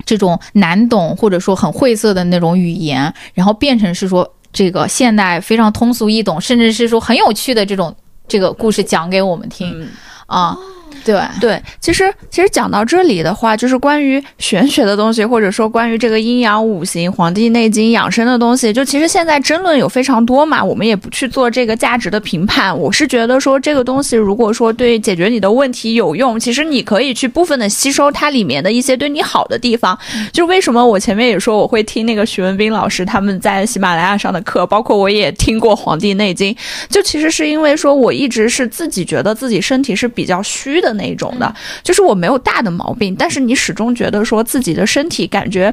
[0.06, 7.92] 这种难懂或者说很晦涩的那种语言，然后变成是说这个现代非常通俗易懂，甚至是说很有趣的这种
[8.26, 9.88] 这个故事讲给我们听嗯
[10.26, 10.56] 啊。
[11.04, 22.76] 对，对，其实其实讲到这里的话，就是关于玄学的东西，或者说关于这个阴阳五行、《黄帝内经》养生的东西，就其实现在争论有非常多嘛，我们也不去做这个价值的评判。
[22.76, 29.98] 我是觉得说这个东西，如果说对解决你的问题有用，其实你可以去部分的吸收它里面的一些对你好的地方。
[30.32, 36.54] 就为什么我前面也说我会听那个徐文斌老师他们在喜马拉雅上的课，包括我也听过《黄帝内经》，
[36.88, 45.72] 就其实是因为说我一直是自己觉得自己身体是比较虚的那一种的，就是我没有大的毛病，但是你始终觉得说自己的身体感觉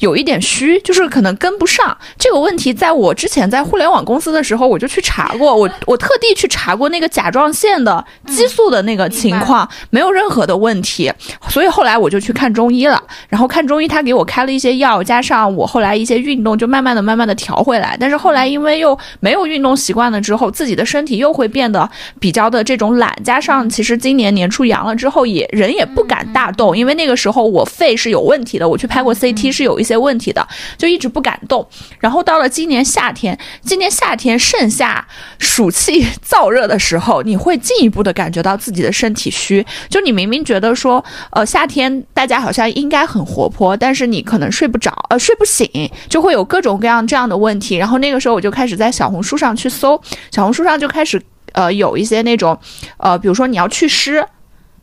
[0.00, 2.72] 有一点虚，就是可能跟不上这个问题。
[2.72, 11.12] 在我之前在互联网公司的时候，我就去查过，我我特地去查过那个甲状腺的激素的那个情况，没有任何的问题。
[11.48, 17.96] 所以后来我就去看中医了，然后看中医，他给我开了一些药，加上我后来一些运动，就慢慢的、慢慢的调回来。
[17.98, 21.88] 但是后来因为又没有运动习惯了之后，自己的身体又会变得
[22.20, 30.46] 比较的这种懒，加上其实今年年初阳了之后也，人也不敢大动，因为那个时候我肺是有问题的，我去拍过 CT 是有一些问题的，
[30.78, 31.66] 就一直不敢动。
[31.98, 35.06] 然后到了今年夏天，今年夏天盛夏
[35.38, 39.64] 暑气 燥热的时候，你会进一步的感觉到自己的身体虚。
[39.88, 45.68] 就你明明觉得说，呃，夏天大家好像应该很活泼，但是你可能睡不着，呃，睡不醒，
[46.08, 47.76] 就会有各种各样这样的问题。
[47.76, 51.20] 然后那个时候我就开始在小红书上去搜，小红书上就开始
[51.52, 52.58] 呃有一些那种，
[52.98, 54.24] 呃，比如说你要祛湿。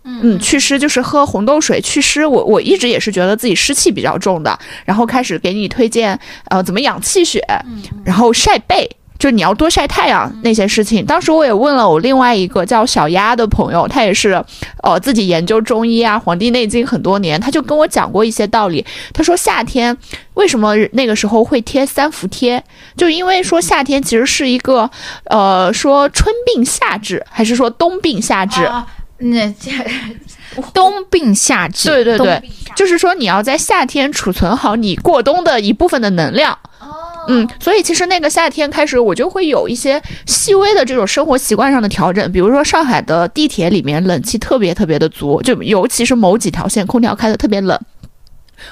[0.05, 2.25] 嗯，祛湿就是喝红豆水祛湿。
[2.25, 7.41] 我我一直也是觉得自己湿气比较重的，然后开始给你推荐呃怎么养气血，
[8.03, 11.05] 然后晒背，就你要多晒太阳那些事情。
[11.05, 14.43] 当时我也问了我另外一个叫小丫的朋友，他也是
[14.83, 18.85] 呃自己研究中医啊，《黄帝内经》很多年，他就跟我讲过一些道理。
[19.13, 19.97] 他说夏天
[20.33, 22.61] 为什么那个时候会贴三伏贴，
[22.97, 24.89] 就因为说夏天其实是一个
[25.25, 28.63] 呃说春病夏治，还是说冬病夏治？
[28.65, 28.85] 啊
[29.23, 29.71] 那这
[30.73, 32.41] 冬病夏治，对对对。
[32.75, 36.57] 就是说你要在夏天储存好你过冬的一部分的能量。
[37.29, 47.79] 嗯，所以其实那个夏天开始，我就会有一些细微的这种生活习惯上的调整，比如说上海的地铁里面冷气特别特别的足，就尤其是某几条线空调开的特别冷。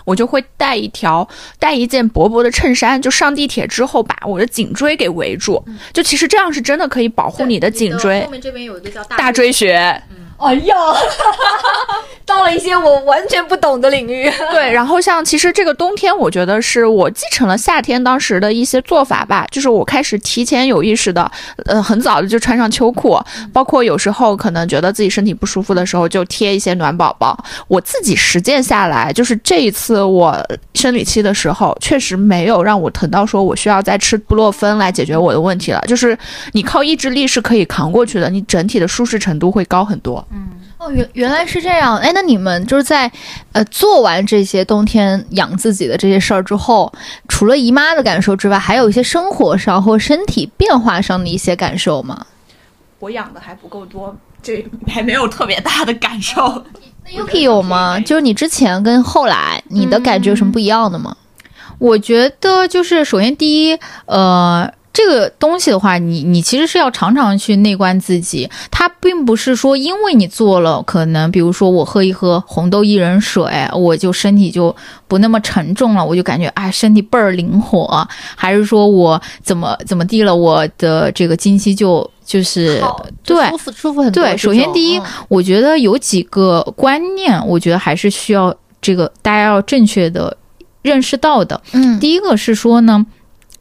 [0.05, 1.27] 我就会带一条
[1.59, 8.21] 带一件薄薄的衬衫，就上地铁之后把我的颈椎给围住，就其实这样是真的可以保护你的颈椎。
[8.25, 10.01] 后面这边有一个叫大椎穴，
[10.41, 10.75] 哎呀，
[12.31, 14.31] 到了一些我完全不懂的领域。
[14.51, 21.29] 对，然后像其实这个冬天，我觉得是我继承了夏天当时的一些做法吧，就是我开始提前有意识的，
[21.65, 23.19] 呃，很早的就穿上秋裤，
[23.51, 27.37] 包括有时候可能觉得自己身体不舒服的时候，就贴一些暖宝宝。
[27.67, 30.37] 我自己实践下来，就是这一次我
[30.73, 35.81] 生理期的时候，确实没有让我疼到说我需要再吃布洛芬来解决我的问题了。
[35.87, 36.17] 就是
[36.53, 40.25] 你靠意志力是可以扛过去的，你整体的舒适程度会高很多。
[40.81, 41.95] 哦，原原来是这样。
[41.97, 43.11] 哎，那你们就是在
[43.51, 46.91] 呃做完这些冬天养自己的这些事儿之后，
[47.27, 52.25] 除了姨妈的感受之外，还有一些生活上或身体变化上的一些感受吗？
[52.97, 56.63] 我养的还不够多，这还 没有特别大的感受。
[57.05, 57.99] 那 Yuki 有吗？
[57.99, 61.15] 就是你之前跟后来，你的感觉有什么不一样的吗？
[61.77, 74.75] 我觉得就是首先第一，呃，这个东西的话，你你其实是要常常去内观自己，它并不是说因为你做了，可能比如说我喝一喝红豆薏仁水，我就身体就
[75.07, 82.83] 不那么沉重了，我就感觉哎身体倍儿灵活，还是说我怎么怎么地了，我的这个经期就就是
[83.23, 84.35] 就对舒服舒服很多对。
[84.35, 90.35] 首先第一嗯我觉得有几个观念，我觉得还是需要这个大家要正确的
[90.81, 91.61] 认识到的。
[91.71, 93.05] 嗯，第一个是说呢。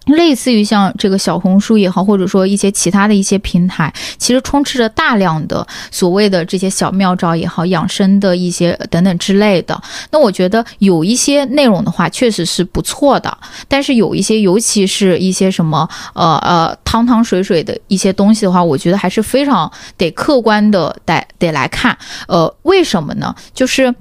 [0.07, 9.81] 类似于像这个小红书也好，或者说一些其他的一些平台，其实充斥着大量的所谓的这些小妙招也好，养生的一些等等之类的。
[10.11, 13.37] 那我觉得有一些内容的话，确实是不错的，
[13.69, 21.97] 但是有一些，尤其是一些什么呃呃汤汤水水的一些东西的话，我觉得还是非常得客观的得得来看。
[22.27, 23.35] 呃，为什么呢？
[23.55, 23.95] 就是。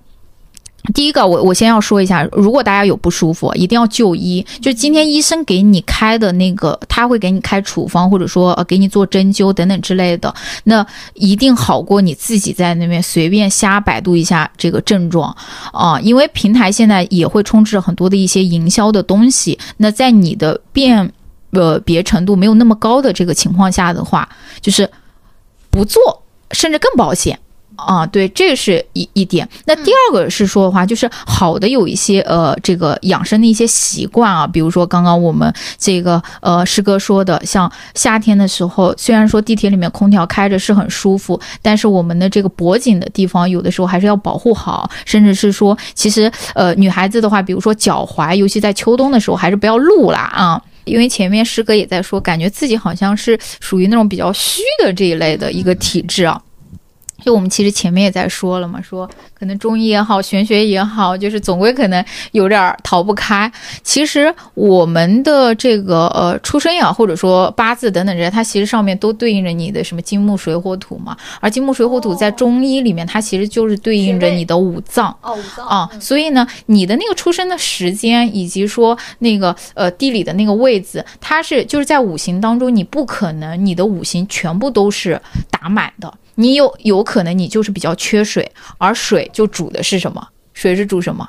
[0.94, 4.44] 第一个，我我先要说一下，如果大家有不舒服，一定要就医。
[4.62, 15.36] 就今天医生给你开的那个，他会给你开处方，或者说呃给你做针灸等等之类的，那一定好过你自己在那边随便瞎百度一下这个症状
[15.72, 21.12] 啊、因为平台现在也会充斥很多的一些营销的东西，那在你的辨
[21.52, 24.28] 呃别程度没有那么高的这个情况下的话，
[24.62, 24.90] 就是
[25.70, 27.38] 不做，甚至更保险。
[27.88, 29.48] 啊，对，这是一一点。
[29.66, 50.62] 那第二个是说的话，就是好的有一些呃，这个养生的一些习惯啊，比如说刚刚我们这个呃师哥说的，像夏天的时候，虽然说地铁里面空调开着是很舒服，但是我们的这个脖颈的地方有的时候还是要保护好，甚至是说，其实呃女孩子的话，比如说脚踝，尤其在秋冬的时候，还是不要露啦啊。
[50.86, 56.42] 因为前面师哥也在说，感觉自己好像是属于那种比较虚的这一类的一个体质啊。
[57.22, 63.52] 就我们其实前面也在说了嘛，说可能中医也好，玄学也好，就是总归可能有点儿逃不开。
[63.84, 71.16] 其实我们的这个呃出生呀，或者说八字等等这些，它其实上面都对应着你的什么金木水火土嘛。
[71.40, 75.16] 而金木水火土在中医里面，它其实就是对应着你的五脏。
[75.22, 90.26] 哦，五脏啊，所以呢，你的那个出生的时间，以及说那个呃地理的那个位置，它是就是在五行当中，你不可能你的五行全部都是打满的，你有有可能你就是比较缺水，而水就煮的是什么？
[90.54, 91.28] 水是煮什么？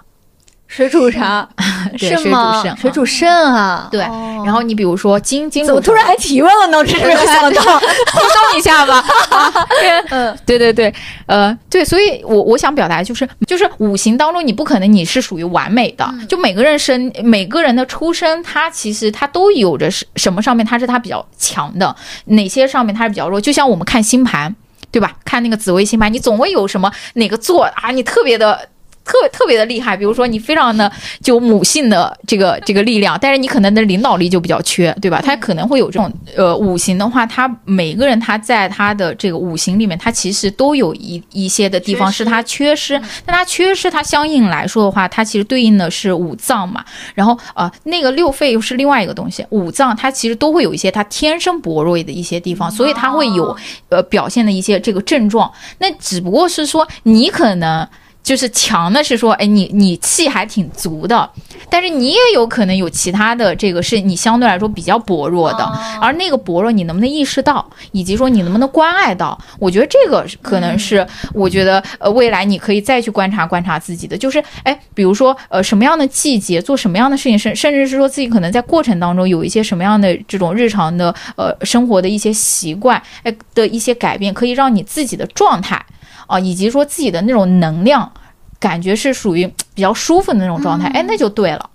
[0.68, 1.49] 水煮啥？
[1.99, 2.77] 对，水煮肾吗？
[2.81, 3.88] 水煮啊肾啊。
[3.90, 6.79] 对哦然后你比如说金金主怎么突然还提问了呢？
[6.79, 7.61] 我真是没有想到。
[7.61, 9.05] 互动一下吧。
[10.11, 10.94] 嗯，对对对，
[11.27, 21.94] 呃，对，所以我我想表达就是，就是五行当中，你不可能你是属于完美的，就每个人生每个人的出生，他其实他都有着什什么上面他是他比较强的，
[22.27, 24.55] 哪些上面他是比较弱，就像我们看星盘，
[24.90, 25.16] 对吧？
[25.24, 28.68] 看那个紫微星盘，你总会有什么哪个座啊，你特别的。
[29.11, 35.20] 特特别的厉害，比如说你非常的就母性的这个这个力量，但是你可能的领导力就比较缺，对吧？
[35.20, 46.85] 他可能会有这种呃五行的话，他每个人他在他的这个五行里面，他其实都有一一些的地方是他缺失，但他缺失，他相应来说的话，它其实对应的是五脏嘛。
[47.16, 53.57] 然后呃，那个六肺又是另外一个东西，五脏它其实都会有一些它天生薄弱的一些地方，所以它会有
[53.88, 55.51] 呃表现的一些这个症状。
[55.79, 57.85] 那只不过是说你可能。
[58.23, 61.29] 就是强的是说，哎，你你气还挺足的，
[61.69, 65.65] 但是你也有可能有其他的这个是你相对来说比较薄弱的，
[66.01, 85.85] 而那个薄弱你能不能意识到，以及说你能不能关爱到，我觉得这个可能是我觉得呃未来你可以再去观察观察自己的，就是哎，比如说呃什么样的季节做什么样的事情，甚甚至是说自己可能在过程当中有一些什么样的这种日常的呃生活的一些习惯，哎的一些改变，可以让你自己的状态。
[86.31, 88.11] 啊，以及说自己的那种能量，
[88.59, 91.69] 感觉是属于比较舒服的那种状态，哎，那就对了。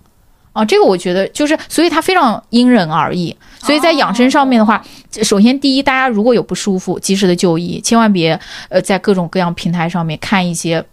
[0.52, 3.36] 啊，这个我觉得就是，所以它非常因人而异。
[3.58, 4.82] 所以在养生上面的话，
[5.22, 8.40] 首先第一，大家如果有不舒服，及时的就医，千万别
[8.70, 10.84] 呃在各种各样平台上面看一些。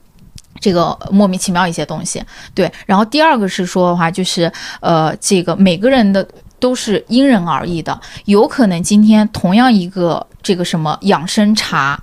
[0.59, 2.23] 这个莫名其妙一些东西，
[2.53, 2.71] 对。
[2.85, 4.49] 然后第二个是说的话，就是
[4.79, 6.25] 呃，这个每个人的
[6.59, 12.01] 都是因人而异的，有可能今天同样一个这个什么养生茶，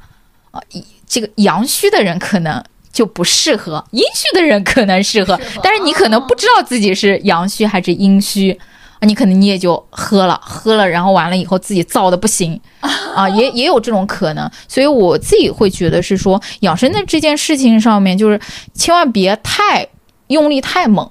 [0.51, 8.57] 啊、一这个阳虚的人可能就不适合，阴虚的人可能适合，但是你可能不知道自己是阳虚还是阴虚。
[9.01, 12.61] 啊，你可能你也就喝了，喝了，然后完了以后自己燥的不行，
[13.17, 18.39] 啊，也也有这种可能，所以我自己会觉得是说养生的这件事情上面，就是
[18.75, 19.89] 千万别太
[20.27, 21.11] 用力太猛。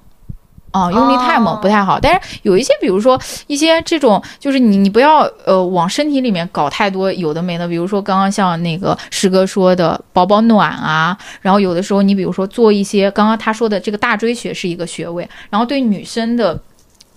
[0.71, 16.59] 啊，用力太猛不太好，但是有一些，比如说一些这种，就是你你不要呃往身体里面搞太多有的没的，比如说刚刚像那个师哥说的保保暖啊，然后有的时候你比如说做一些刚刚他说的这个大椎穴是一个穴位，然后对女生的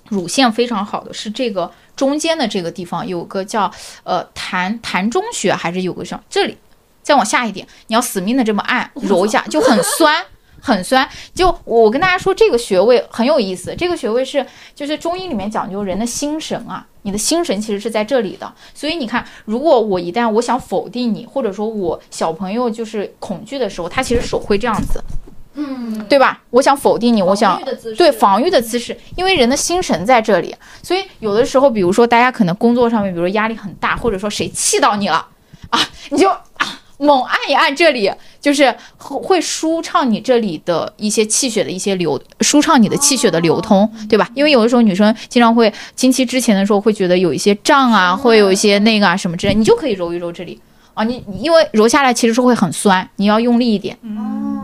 [0.09, 3.71] 乳腺非常好的是这个中间的这个地方有个叫
[4.05, 6.23] 呃痰痰中穴，还是有个什么？
[6.31, 6.57] 这里
[7.03, 10.25] 再往下一点，你要死命的这么按揉一下，就很酸。
[10.65, 13.75] 很酸，就我跟大家说，这个穴位很有意思。
[13.77, 14.47] 这个穴位是，
[14.77, 18.51] 就是中医里面讲究人的心神啊，你的心神其实是在这里的。
[18.73, 25.03] 所以你看，如果我一旦我想否定你，或者说我小朋友就是恐惧的时候，他其实手会这样子，
[25.55, 26.41] 嗯，对吧？
[26.51, 27.61] 我想否定你，我想
[27.99, 35.27] 对防御的姿势，因为人的心神在这里，所以有的时候，比如说大家可能工作上面，比如说压力很大，或者说谁气到你了
[35.71, 44.29] 啊，你就啊猛按一按这里，就是会会舒畅你这里的一些气血的一些流，舒畅你的气血的流通，对吧？
[44.35, 50.61] 因为有的时候女生经常会经期之前的时候会觉得有一些胀啊，会有一些那个啊什么之类，你就可以揉一揉这里。
[50.95, 53.97] 啊，你你因为揉下来其实是会很酸，你要用力一点。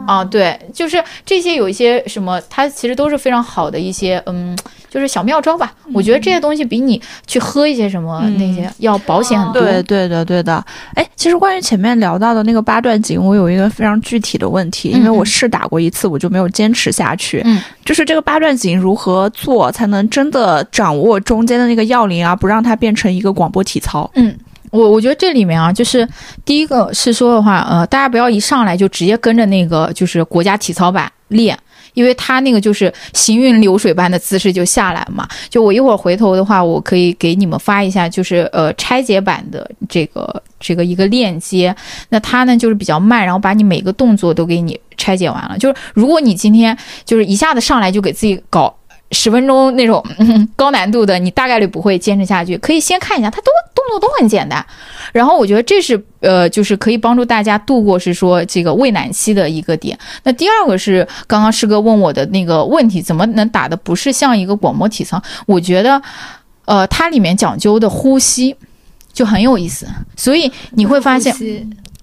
[0.06, 4.56] 啊，对，就是这些有一些什么，它其实都是非常好的一些，嗯，
[4.88, 5.72] 就是小妙招吧。
[5.92, 9.62] 我觉得这些东西比你去喝一些什么那些要保险很多。
[9.62, 10.64] 对对的对的，
[10.94, 17.42] 哎，其实关于前面聊到的那个八段锦，我有一个非常具体的问题，因为我试打过一次，我就没有坚持下去。
[17.44, 24.10] 嗯，就是这个八段锦如何做才能真的掌握中间的那个要领啊，不让它变成一个广播体操？
[24.14, 24.36] 嗯，
[24.70, 26.06] 我我觉得这里面啊，就是
[26.44, 31.58] 第一个是说的话，呃，大家不要一上来就直接跟着那个就是国家体操版练。
[31.98, 41.74] 因为他那个就是行云流水般的姿势就下来嘛，就我一会儿回头的话，我可以给你们发一下，就是呃拆解版的这个这个一个链接。
[42.10, 45.58] 那他呢就是比较慢，然后把你每个动作都给你拆解完了。
[45.58, 48.72] 就是如果你今天就是一下子上来就给自己搞
[49.10, 52.58] 十分钟那种、嗯、高难度的，你大概率不会坚持下去。
[52.58, 54.64] 可以先看一下，它都动作都很简单。
[55.12, 59.98] 然后我觉得这是呃，就是可以帮助大家度过是说这个畏难期的一个点。
[60.24, 65.20] 那第二个是刚刚师哥问我的那个问题，怎么能打的不是像一个广播体操？
[65.46, 66.00] 我觉得，
[66.66, 68.54] 呃，它里面讲究的呼吸
[69.12, 69.86] 就很有意思，
[70.16, 71.34] 所以你会发现。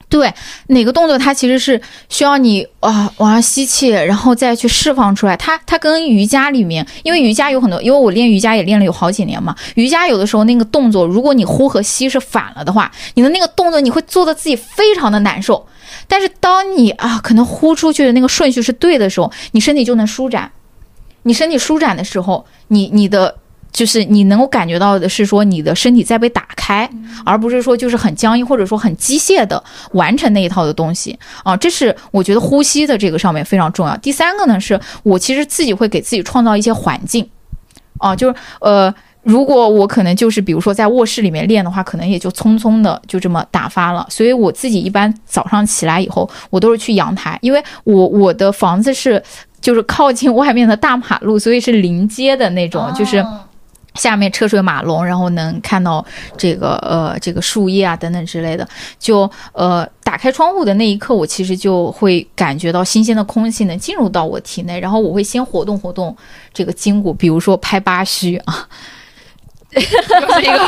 [0.07, 0.31] 对
[0.67, 5.35] 哪个动作，它其实是需要你啊往上吸气，然后再去释放出来。
[5.35, 9.55] 它它跟瑜伽里面，因为瑜伽有很多，因为我练瑜伽也练了有好几年嘛。
[9.73, 15.65] 瑜伽有的时候那个动作，如果你呼和吸是反了的话，你的那个动作你会做的自己非常的难受。
[16.07, 20.51] 但是当你啊可能呼出去的那个顺序是对的时候，你身体就能舒展。
[21.23, 23.35] 你身体舒展的时候，你你的。
[23.75, 26.89] 就是你能够感觉到的是说你的身体在被打开，
[27.25, 29.61] 而不是说就是很僵硬或者说很机械的
[29.91, 31.57] 完成那一套的东西啊。
[31.57, 33.97] 这是我觉得呼吸的这个上面非常重要。
[33.97, 37.29] 第三个呢，是我其实自己会给自己创造一些环境
[37.97, 44.07] 啊，就是呃，如果我可能就是比如说在卧室里面练的话，可能也就匆匆的就这么打发了。
[44.09, 49.21] 所以我自己一般早上起来以后，我都是去阳台，因为我我的房子是
[49.59, 53.21] 就是靠近外面的大马路，所以是临街的那种，就是。
[53.95, 56.05] 下面车水马龙，然后能看到
[56.37, 58.67] 这个呃这个树叶啊等等之类的，
[58.99, 66.15] 就呃打开窗户的那一刻，我其实就会感觉到新鲜的空气能进入到我体内，然后我会先活动活动
[66.53, 68.67] 这个筋骨，比如说拍八虚啊，
[69.71, 70.59] 又是一个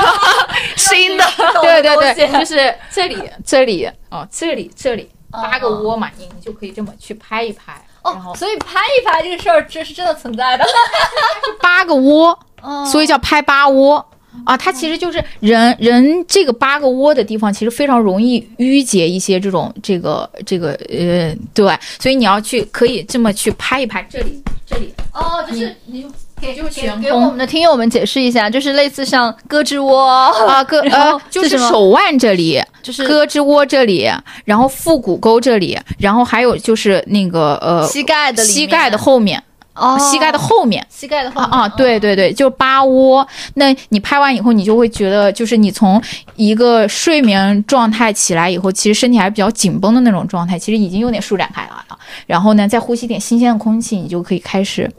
[0.75, 1.23] 新的，
[1.61, 10.65] 对对对，就是这里这里哦这里这里八个窝嘛，你你就可以这么去拍一拍，哦，所以拍一拍这个事儿，这是真的存在的。
[11.61, 12.37] 八个窝。
[12.61, 12.85] 哦。
[12.85, 14.05] 所以叫拍八窝。
[14.45, 24.93] 啊，它其实就是人人这个八个窝的地方，其实非常容易淤结一些这种这个这个呃，对，所以你要去可以这么去拍一拍这里这里。
[25.11, 26.05] 哦，就是你
[26.39, 30.05] 给就是给悬给我们的听友们解释一下，就是类似像胳肢窝。
[30.07, 34.07] 啊，胳呃就是手腕这里，就是胳肢窝这里，
[34.45, 39.43] 然后腹股沟这里，然后还有就是那个呃膝盖的膝盖的后面，
[39.77, 40.85] 哦，膝盖的后面。
[40.89, 43.25] 膝盖的后啊对对对，就八窝。
[43.53, 46.01] 那你拍完以后，你就会觉得，就是你从
[46.35, 51.97] 一个睡眠状态起来以后，其实身体还比较紧绷的那种状态，其实已经有点舒展开来了。
[52.25, 54.91] 然后呢，再呼吸点新鲜的空气，你就可以开始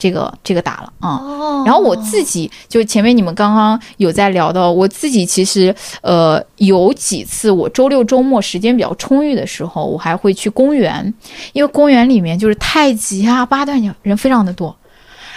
[0.00, 1.10] 这个这个打了啊。
[1.22, 11.12] 哦，然后我自己就前面你们刚刚有在聊到，我自己其实呃有几次我周六周末时间比较充裕的时候，我还会去公园，
[11.52, 14.74] 因为公园里面就是太极啊、八段锦人非常的多，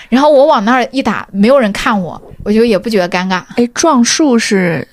[0.07, 3.43] 然后我往那儿一打，没有人看我，我就也不觉得尴尬。
[3.57, 4.87] 哎，撞树是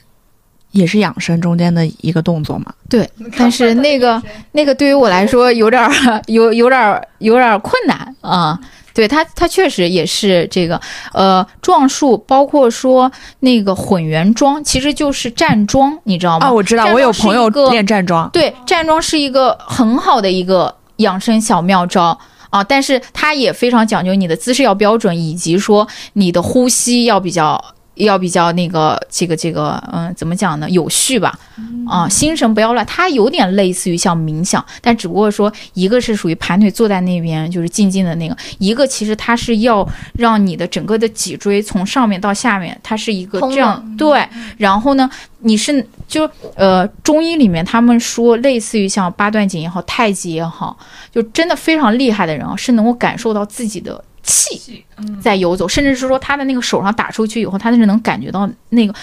[0.72, 2.72] 也是养生中间的一个动作嘛？
[2.88, 3.08] 对，
[3.38, 4.20] 但是那个
[4.52, 8.58] 那个对于我来说有点儿有有点儿有点儿困难啊。
[8.92, 10.80] 对它，它确实也是这个，
[11.12, 13.10] 呃，撞树，包括说
[13.40, 16.46] 那个混元桩，其实就是站桩，你知道吗？
[16.46, 18.28] 啊，我知道，我有朋友练站桩。
[18.32, 22.18] 对，站桩是一个很好的一个养生小妙招
[22.50, 27.62] 啊，但是它也非常讲究你的姿势要标准，以及说你的呼吸要比较
[27.94, 30.68] 要比较那个这个这个嗯，怎么讲呢？
[30.70, 31.38] 有序吧，
[31.86, 32.84] 啊，心神不要乱。
[32.86, 44.26] 它有点类似于像冥想，但只不过说一个是属于盘腿坐在那边就是静静的那个，一个其实它是要让你的整个的脊椎从上面到下面，它是一个这样对。
[44.56, 45.08] 然后呢，
[45.40, 50.78] 你是就呃中医里面他们说类似于像八段锦也好，太极也好，
[51.12, 54.02] 就真的非常厉害的人啊，是能够感受到自己的。
[54.30, 54.84] 气
[55.20, 58.94] 在游走，甚至是说他的那个手上打出去以后，他那是能感觉到那个。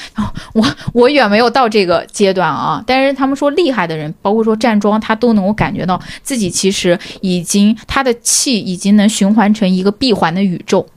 [0.53, 10.87] 我我远没有到这个阶段啊，但是他们说厉害的人，包括说站桩，他都能够感觉到自己其实已经他的气已经能循环成一个闭环的宇宙。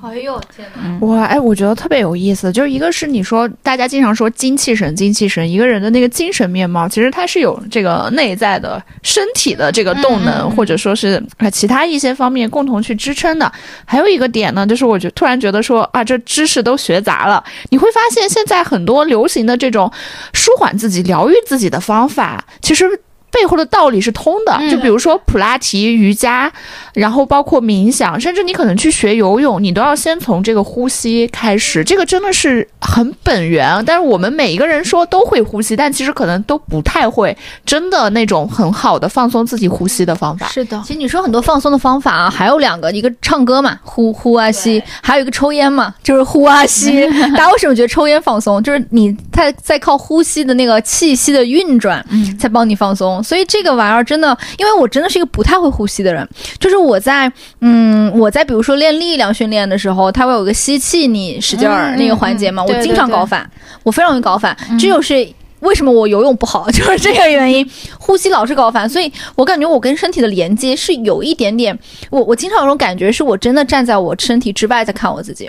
[0.00, 1.06] 哎呦天哪！
[1.06, 2.52] 哇，哎，我觉得特别有意思。
[2.52, 13.50] 就是一个是你说大家经常说精气神，精气神，一个人的那个精神面貌，其实它是有这个内在的身体的这个动能，或者说是啊其他一些方面共同去支撑的。
[13.84, 17.42] 还有一个点呢，就是我觉突然觉得说啊，这知识都学杂了。
[17.70, 19.90] 你会发现现在很多流行的这种
[20.32, 22.88] 舒缓自己、疗愈自己的方法，其实。
[23.32, 26.52] 背后的道理是通的，就比如说普拉提、瑜伽，
[26.92, 31.82] 然后包括冥想，甚至你可能去学游泳，你都要先从这个呼吸开始。
[31.82, 33.82] 这个真的是很本源。
[33.86, 40.46] 但是我们每一个人说都会呼吸，但其实可能都不太会真的那种很好的放松自己呼吸的方法。
[40.48, 47.08] 是的，其实你说很多放松的方法啊，还有两个，一个唱歌嘛，呼呼啊吸，还有一个抽烟嘛，就是呼啊吸。
[47.32, 48.62] 大家为什么觉得抽烟放松？
[48.62, 53.21] 就是你在在靠呼吸的那个气息的运转，嗯，才帮你放松。
[53.22, 63.50] 所以这个玩意儿真的，因为我真的是一个不太会呼吸的人，就是我在，嗯，我在比如说练力量训练的时候，它会有个吸气你使劲儿那个环节嘛，我经常对对搞反，
[63.82, 65.28] 我非常容易搞反，这就是。
[65.62, 66.68] 为什么我游泳不好？
[66.72, 67.64] 就是这个原因，
[67.96, 71.78] 呼吸老是搞反，所以我感觉我跟身体的连接是有一点点，
[72.10, 75.48] 我我经常有种感觉，是我真的站在我身体之外在看我自己。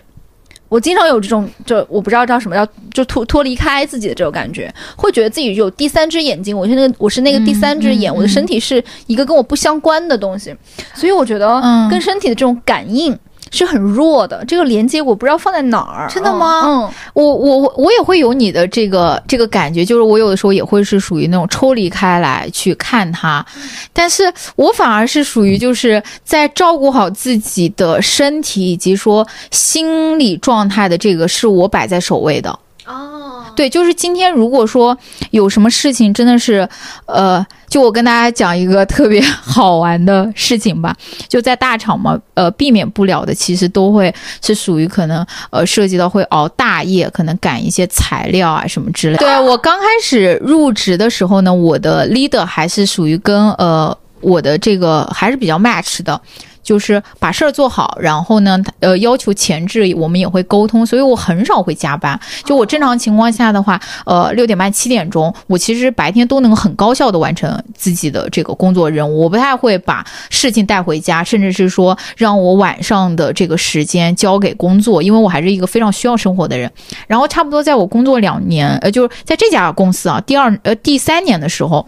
[0.74, 10.52] 我经常有这种，就我不知道叫什么，叫就脱脱离开自己的这种感觉，会觉得自己有第三只眼睛，我是那个我是那个第三只眼，我的身体是一个跟我不相关的东西，
[10.96, 11.88] 所以我觉得嗯。
[11.92, 13.16] 跟身体的这种感应
[13.54, 16.10] 是很弱的，这个连接我不知道放在哪儿。
[16.10, 23.46] 真的吗嗯，我我我我也会有你的这个这个感觉，就是我有的时候也会是属于那种抽离开来去看它，
[23.94, 24.24] 但是
[24.56, 32.58] 我反而是属于就是在照顾好自己的身体以及说心理状态的这个是我摆在首位的。
[32.86, 34.98] 哦，对，就是今天如果说
[35.32, 36.68] 有什么事情真的是，
[37.06, 40.94] 呃，就我跟大家讲一个特别 好玩的事情吧，
[41.30, 49.20] 就在大厂嘛，呃，避免不了的，其实都会是属于可能呃涉及到会熬大夜，可能赶一些材料啊什么之类的。
[49.20, 56.20] 对我刚开始入职的时候呢，我的 leader 还是属于跟呃我的这个还是比较 match 的。
[56.64, 62.20] 就是把事儿做好，然后呢，呃，要求前置我们也会沟通，所以我很少会加班。
[62.46, 69.24] 就我正常情况下的话，呃，六点半七点钟，我其实白天都能很高效的完成自己的这个工作任务。
[69.24, 76.72] 我不太会把事情带回家，甚至是说让我晚上的这个时间交给工作，因为我还是一个非常需要生活的人。
[77.08, 81.86] 然后差不多在我工作两年，呃，就是在这家公司啊，第二呃第三年的时候，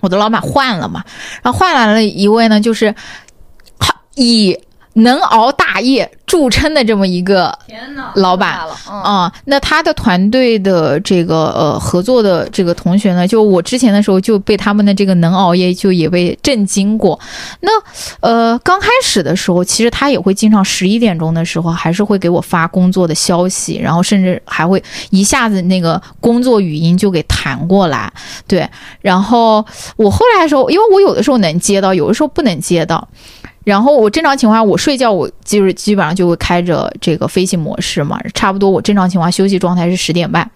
[0.00, 1.04] 我的老板换了嘛，
[1.42, 2.94] 然后换来了一位呢，就是
[4.14, 4.58] 以
[4.94, 7.56] 能熬大夜著称的这么一个
[8.14, 17.18] 老板啊、那他的团队的这个呃合作的这个同学呢，就我之前的时候就被他们的这个能熬夜就也被震惊过。
[17.60, 17.70] 那
[18.18, 28.12] 呃刚开始的时候，其实他也会经常十一点钟的时候还是会给我发工作的消息，然后甚至还会一下子那个工作语音就给弹过来。
[28.48, 28.68] 对，
[29.00, 29.64] 然后
[29.96, 33.08] 我后来的时候，因为我有的时候能接到，有的时候不能接到。
[33.64, 40.50] 然后我正常情况下，我睡觉我就是基本上就会开着这个飞行模式嘛，差不多我正常情况休息状态是十点半，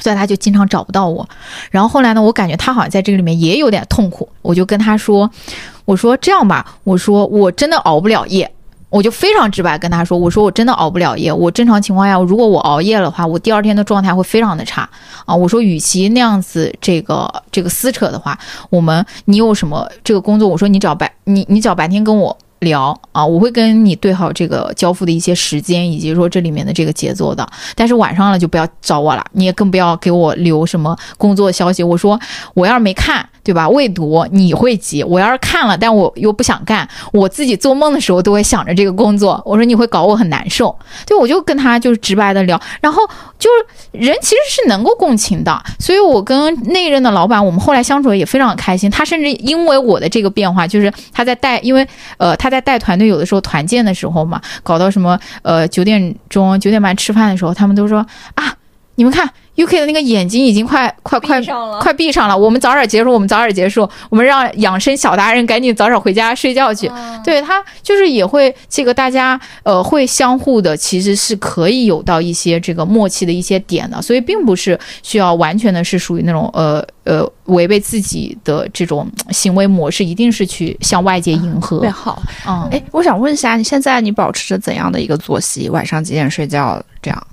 [0.00, 1.28] 所以他就经常找不到我。
[1.70, 5.30] 然后后来呢，我感觉他好像在这个里面也有点痛苦，我就跟他说
[5.86, 8.50] ：“我说这样吧，我说我真的熬不了夜。”
[8.88, 11.32] 我就非常直白跟他说：“我说我真的熬不了夜。
[11.32, 14.88] 我正常情况下，如果我熬夜的话，我第二天的状态会非常的差
[15.24, 15.34] 啊。
[15.34, 18.38] 我说，与其那样子这个这个撕扯的话，
[18.70, 20.48] 我们你有什么这个工作？
[20.48, 27.46] 我说你找白你你找白天跟我聊啊，我会跟你对好这个交付的一些时间，以及说这里面的这个节奏的。
[27.74, 31.82] 但是晚上了就不要找我了，你也更不要给我留什么工作消息。
[31.82, 32.18] 我说
[32.54, 33.68] 我要是没看，对吧？
[33.68, 39.40] 未读你会急，我要是看了，但我又不想干，我自己做梦的时候都会想着这个工作。
[39.44, 40.74] 我说你会搞我很难受，
[41.06, 43.02] 对我就跟他就是直白的聊，然后
[43.38, 48.90] 就是人其实是能够共情的，所以我跟那任的老板，我们后来相处也非常开心。
[48.90, 51.86] 他甚至因为我的这个变化，就是他在带，因为
[52.16, 57.98] 呃他他在带团队，有的时候团建的时候嘛，搞到什么呃九点钟九点半吃饭的时候，他们都说
[58.36, 58.54] 啊，
[58.96, 61.40] 你们看 UK 的那个眼睛已经快快快
[61.80, 66.90] 快闭上了，我们早点结束，我们早点结束，我们让养生小达人赶紧早点回家睡觉去。
[67.24, 81.90] 对他就是也会这个大家呃会相互的，其实是可以有到一些这个默契的一些点的，所以并不是需要完全的是属于那种呃呃违背自己的这种行为模式，一定是去向外界迎合特别。
[81.90, 82.22] 好。
[82.46, 85.68] 嗯，哎，我想问一下，你现在你保持着怎样的一个作息？
[85.68, 86.82] 晚上几点睡觉？
[87.02, 87.26] 这样？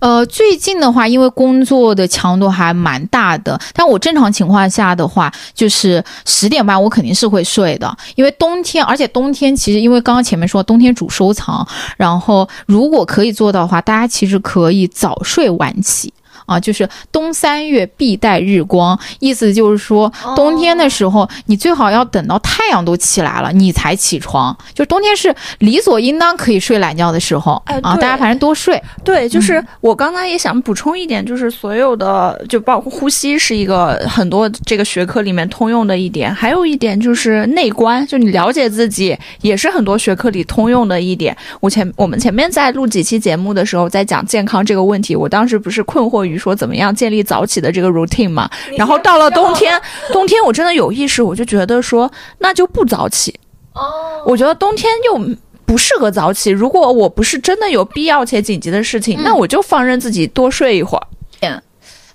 [0.00, 16.12] 呃，最近的话，因为工作的强度还蛮大的，但我正常情况下的话，就是十点半我肯定是会睡的，因为冬天，而且冬天其实因为刚刚前面说冬天主收藏，然后如果可以做到的话，大家其实可以早睡晚起。
[16.48, 24.56] 啊，就是冬三月必带日光，意思就是说，冬天的时候你最好要等到太阳都起来了，你才起床。
[24.74, 28.82] 就冬天是理所应当可以睡懒觉的时候啊，哎啊大家反正多睡。
[29.04, 41.36] 对，就是嗯我刚才也想补充一点，就是所有的就包括呼吸是一个很多这个学科里面通用的一点，还有一点就是内观，就你了解自己，也是很多学科里通用的一点。
[41.60, 49.80] 我前我们前面在录几期节目的时候，在讲健康这个问题，我当时不是困惑于说怎么样建立早起的这个 routine 嘛，然后到了冬天，
[50.12, 53.34] 冬天我真的有意识，我就觉得说那就不早起。
[53.74, 56.50] 哦，我觉得冬天又不适合早起。
[56.50, 61.06] 如果我不是真的有必要且紧急的事情，嗯那我就放任自己多睡一会儿。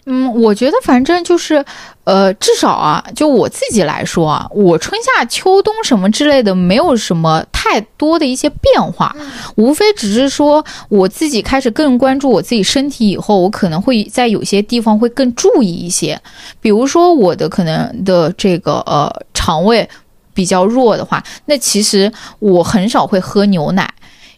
[0.06, 1.64] 嗯，我觉得反正就是，
[2.06, 9.16] 呃，至少啊，就我自己来说啊，我春夏秋冬什么之类的，没有什么太多的一些变化，
[9.56, 16.22] 无非只是说我自己开始更关注我自己身体以后，我可能会在有些地方会更注意一些，
[16.60, 19.88] 比如说我的可能的这个呃肠胃
[20.34, 23.94] 比较弱的话，那其实我很少会喝牛奶。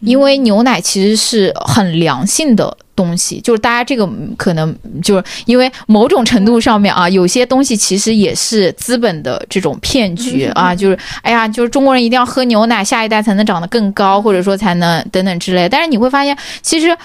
[0.06, 15.68] 因为牛奶其实是很良性的东西，就是大家这个嗯可能就是因为某种程度上面啊，有些东西其实也是资本的这种骗局啊， 就是哎呀，就是中国人一定要喝牛奶，下一代才能长得更高，或者说才能等等之类。
[15.68, 16.96] 但是你会发现，其实。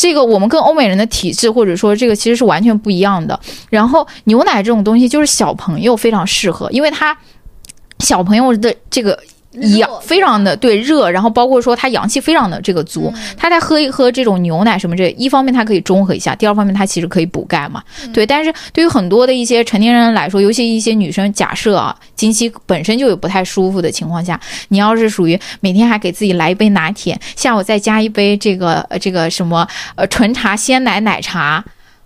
[0.00, 3.36] 这个我们跟欧美人的体质，或者说这个其实是完全不一样的。
[3.68, 7.18] 然后牛奶这种东西，就是小朋友非常适合，因为他
[7.98, 9.18] 小朋友的这个
[9.78, 17.82] 氧非常的对热，然后包括说它阳气非常的这个足，他再喝一喝这种牛奶什么这，一方面它可以中和一下，第二方面它其实可以补钙嘛。
[18.12, 24.38] 对，但是对于很多的一些成年人来说，尤其一些女生，假设啊经期本身就有不太舒服的情况下，
[24.68, 31.64] 你要是属于每天还给自己来一杯拿铁，下午再加一杯这个呃这个什么呃纯茶鲜奶奶茶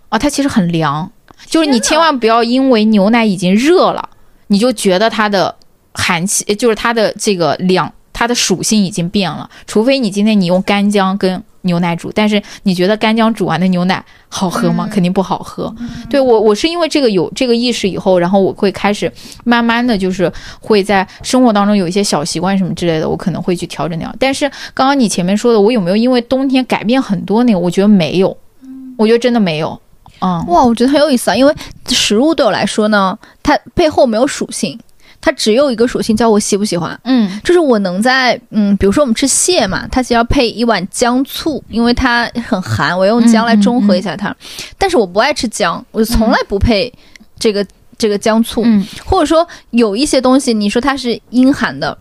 [0.09, 1.11] 啊，它其实很凉。
[1.46, 4.09] 就是你千万不要因为牛奶已经热了，
[4.46, 5.55] 你就觉得它的
[5.95, 9.49] 寒气，就是它的这个两，它的属性已经变了。
[9.66, 14.88] 除非你今天你用干姜跟牛奶煮，但是你觉得干姜煮完的牛奶好喝吗？
[14.90, 15.72] 肯定不好喝。
[16.11, 19.11] 对我，我是因为这个有这个意识以后，然后我会开始
[19.45, 20.30] 慢慢的就是
[20.61, 24.12] 会在生活当中有一些小习惯什么之类的，我可能会去调整掉。
[24.18, 27.59] 但是刚刚你前面说的，我有没有因为冬天改变很多那个？
[27.59, 28.36] 我觉得没有，
[28.97, 29.78] 我觉得真的没有。
[30.20, 31.55] 嗯，哇，我觉得很有意思啊，因为
[31.88, 34.78] 食物对我来说呢，它背后没有属性，
[35.23, 37.01] 它只有一个属性，叫我喜不喜欢。
[37.05, 44.37] 嗯就是我能在嗯，比如说我们吃蟹嘛，它其实要配一碗姜醋，因为它很寒，我用姜来中和一下它。
[44.77, 46.93] 但是我不爱吃姜，我从来不配
[47.39, 47.64] 这个、
[47.97, 51.97] 这个姜醋，嗯或者说有一些东西，你说它是阴寒的。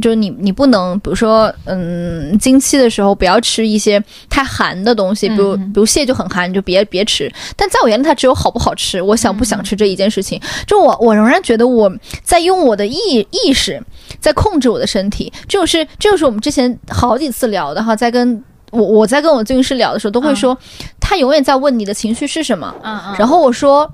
[0.00, 7.30] 就是你，你不能，比如说，嗯，经期的时候不要吃一些太寒的东西，比如，嗯比如蟹就很寒，你就别别吃。
[7.56, 10.40] 但在我眼里，它只有好不好吃，我想不想吃这一件事情。
[10.66, 12.96] 就我，我仍然觉得我在用我的意
[13.30, 13.82] 意识
[14.18, 20.56] 在控制我的身体，这就是这就是我们之前好几次聊的哈，在跟我我在跟我咨询师聊的时候，都会说，
[20.98, 23.92] 他永远在问你的情绪是什么，嗯嗯然后我说。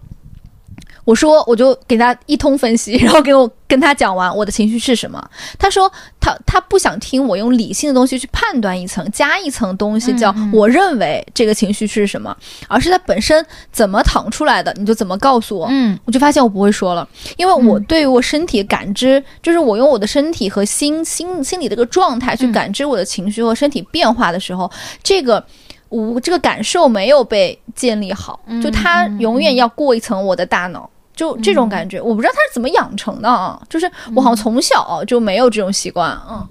[1.08, 5.18] 我说，我就给他一通分析， 然后给我跟他讲完我的情绪是什么。
[5.58, 5.90] 他说
[6.20, 12.36] 他他不想听我用理性的东西去判断一层，加一层东西，叫我认为这个情绪是什么，
[12.68, 13.42] 而是他本身
[13.72, 15.66] 怎么淌出来的，你就怎么告诉我。
[15.70, 15.98] 嗯。
[16.04, 17.84] 我就发现我不会说了，因为我嗯。
[17.84, 22.52] 对于我身体感知，就是我用我的身体和心心心理这个状态去嗯。
[22.52, 24.70] 感知我的情绪和身体变化的时候，
[25.02, 25.42] 这个
[25.88, 30.90] 我这个感受没有被建立好，就它嗯永远要过一层我的大脑。
[31.18, 36.46] 就这种感觉，我不知道他是怎么养成的啊，就是我好像从小就没有这种习惯，嗯。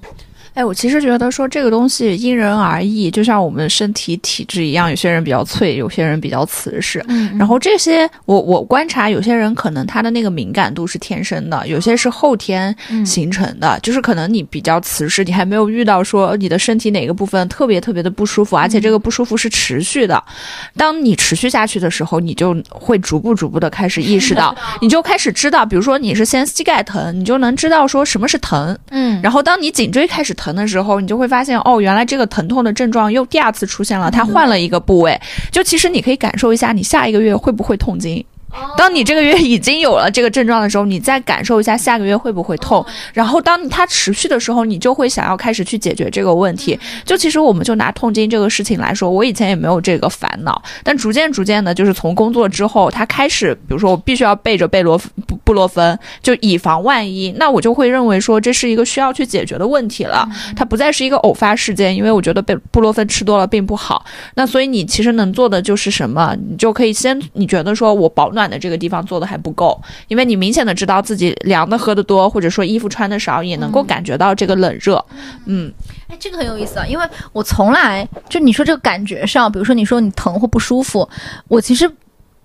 [0.57, 6.99] 哎，我其实觉得说这个东西因人而异，就像我们身体体质一样，有些人比较脆，有些人比较瓷实。
[7.09, 13.79] 嗯然后这些，我我观察，有些人可能他的那个敏感度是天生的，有些是后天形成的。
[13.83, 20.23] 就是可能你比较瓷实，你还没有遇到说你的身体哪个部分特别特别的不舒服，而且这个不舒服是持续的。
[20.75, 28.75] 当你持续下去的时候，你就会逐步逐步的开始意识到，你就开始知道，比如说你是先膝盖疼，你就能知道说什么是疼。
[28.89, 35.19] 嗯然后当你颈椎开始疼的时候，你就会发现，哦，原来这个疼痛的症状又第二次出现了，它换了一个部位。
[35.51, 38.23] 就其实你可以感受一下，你下一个月会不会痛经。
[38.77, 42.85] 当你这个月已经有了这个症状的时候，你再感受一下下个月会不会痛。
[43.13, 46.79] 然后当它持续的时候，你就会想要开始去解决这个问题。
[47.05, 60.27] 就其实我们就拿痛经这个事情来说，我以前也没有这个烦恼，但逐渐逐渐的，就是从工作之后，它开始，比如说我必须要备着贝罗布布洛芬，就以防万一，那我就会认为说这是一个需要去解决的问题了。
[60.55, 64.05] 它不再是一个偶发事件，因为我觉得贝布洛芬吃多了并不好。
[64.35, 66.35] 那所以你其实能做的就是什么？
[66.49, 69.77] 你就可以先，你觉得说我保暖的这个地方做的还不够，
[70.07, 75.03] 因为你明显的知道自己凉的喝的多，或者说衣服穿的少，也能够感觉到这个冷热。
[75.45, 75.69] 嗯，
[76.07, 81.09] 哎，这个很有意思啊，因为我从来就你说这个感觉上，比如说你说你疼或不舒服，
[81.49, 81.91] 我其实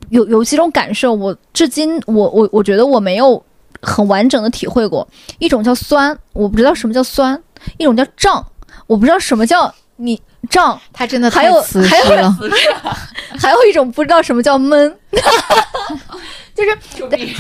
[0.08, 3.40] 有有几种感受，我至今我我我觉得我没有
[3.80, 5.06] 很完整的体会过。
[5.38, 7.36] 一种叫酸，我不知道什么叫酸；
[7.78, 8.44] 一种叫胀，
[8.86, 10.20] 我不知道什么叫你
[10.50, 12.32] 胀；他真的还有还有。
[13.40, 14.94] 还有一种不知道什么叫闷，
[16.54, 16.78] 就是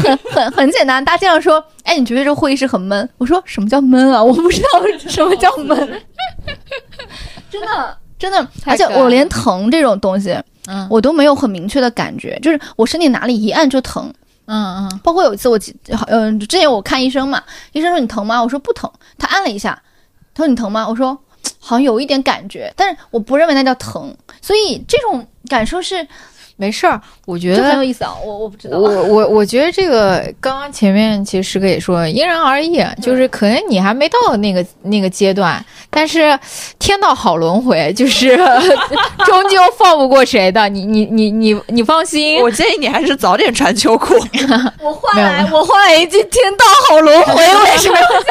[0.02, 1.04] 很很很简单。
[1.04, 3.08] 大家经常说，哎，你觉得这个会议室很闷？
[3.18, 4.20] 我说什么叫闷啊？
[4.24, 4.68] 我不知道
[5.08, 6.02] 什么叫闷，
[7.50, 10.34] 真的真的，而且我连疼这种东西，
[10.66, 14.12] 嗯我都没有很明确的感觉，就是我身体哪里一按就疼。
[14.46, 15.76] 嗯嗯，包括有一次我记，
[16.08, 17.40] 嗯、之前我看医生嘛，
[17.72, 18.42] 医生说你疼吗？
[18.42, 19.80] 我说不疼，他按了一下，
[20.34, 20.88] 他说你疼吗？
[20.88, 21.16] 我说
[21.58, 26.06] 好像有一点感觉，但是我不认为那叫疼，所以这种感受是
[26.56, 27.82] 没事儿，我觉得很有。
[27.84, 36.38] 意思啊，我我不知道我啊，我我觉得这个刚刚前面其实师哥也说，因人而异，就是可能你还没到那个那个阶段，但是
[36.78, 38.36] 天道好轮回，就是
[39.26, 40.68] 终究放不过谁的。
[40.68, 44.14] 你你你你你放心，我建议你还是早点穿秋裤。
[44.80, 48.06] 我换来我换来一句天道好轮回，我也是没有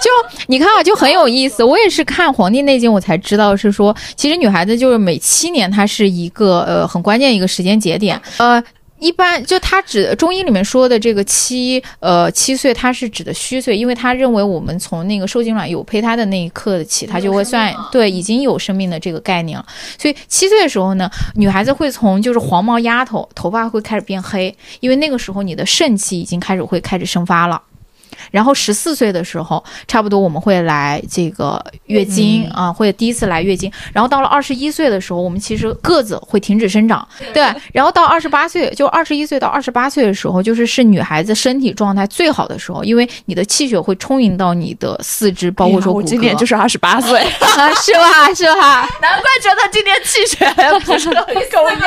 [0.00, 0.10] 就
[0.48, 1.62] 你看啊，就很有意思。
[1.62, 8.20] 我也是看《黄帝内经》，我才知道是说，其实女孩子就是每七年，她是一个呃很关键一个时间节点。
[8.38, 8.62] 呃，
[8.98, 19.66] 一般就他指中医里面说的这个七呃七岁，他是指的虚岁，因为他认为我们从那个受精卵有胚胎的那一刻起，他就会算对已经有生命的这个概念了。
[19.98, 27.60] 所以七岁的时候呢，女孩子会从就是黄毛丫头，头发会开始变黑，因为那个时候你的肾气已经开始会开始生发了。
[28.30, 33.70] 然后十四岁的时候，差不多我们会来这个月经啊，会第一次来月经。
[33.92, 37.42] 然后到了二十一岁的时候，我们其实个子会停止生长，对。
[37.72, 46.02] 然后到二十八岁，就二十一岁到二十八岁的时候，就是是女孩子身体状态最好的时候，因为你的气血会充盈到你的四肢，包括说骨我。
[46.02, 48.34] 今年就是二十八岁，啊， 是吧？
[48.34, 48.86] 是吧？
[49.00, 50.46] 难怪觉得今年气血
[50.84, 51.80] 不是很够用。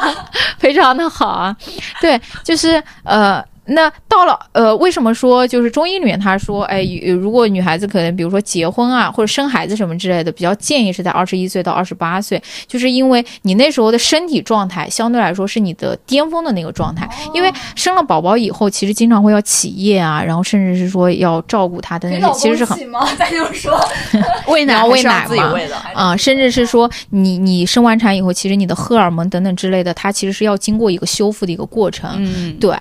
[0.58, 1.54] 非常的好啊。
[2.00, 3.44] 对，就是呃。
[3.66, 6.82] 那到了呃，为什么说就是中医里面他说，哎，
[7.20, 23.06] 如果女孩子可能比如说结婚啊或者生孩子什么之类的，比较建议是在二十一岁到二十八岁，就是因为你那时候的身体状态相对来说是你的巅峰的那个状态，因为生了宝宝以后，其实经常会要起夜啊，然后甚至是说要照顾他的那种，其实是很吗？
[23.16, 23.78] 咱就说，
[24.48, 25.54] 喂奶要喂奶嘛。
[25.94, 32.10] 啊、甚至是说你你生完产以后，其实你的荷尔蒙等等之类的，它其实是要经过一个修复的一个过程。
[32.16, 32.74] 嗯，对，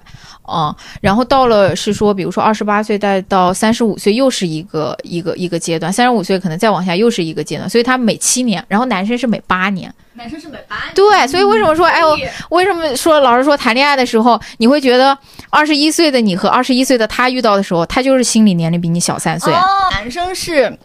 [0.70, 9.94] 嗯，然后到了是说，比如说二十八岁再到三十五岁，又是一个一个一个阶段，三十五岁可能再往下又是一个阶段，所以他每七年，然后男生是每八年。
[10.14, 12.18] 男生是每八年，对，所以为什么说，哎，我
[12.50, 15.18] 为什么说老师说谈恋爱的时候，你会觉得
[15.50, 19.54] 二十一岁的你和二十一岁的他遇到的时候，他就是心理年龄比你小三岁。
[19.54, 19.62] 哦，
[19.92, 20.78] 男生是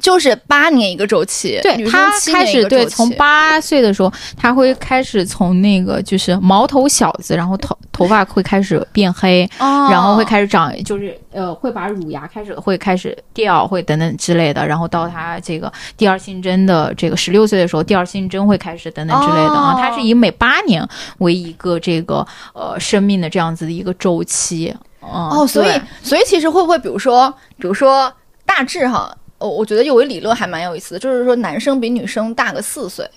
[0.00, 20.86] 就是八年一个周期，对他开始对从八岁的时候，他会开始从那个就是毛头小子，然后头头发会开始变黑，哦然后会开始长，就是呃会把乳牙开始会开始掉，会等等之类的，然后到他这个第二性征的这个十六岁的时候，第二性征会开始等等之类的啊，哦他是以每八年
[21.18, 24.74] 为一个这个呃生命的这样子的一个周期。
[25.08, 25.70] 嗯、哦，所以
[26.02, 28.12] 所以其实会不会，比如说，比如说
[28.44, 33.08] 大致哈，我我觉得有一理论还蛮有意思的，就是说男生比女生大个四岁，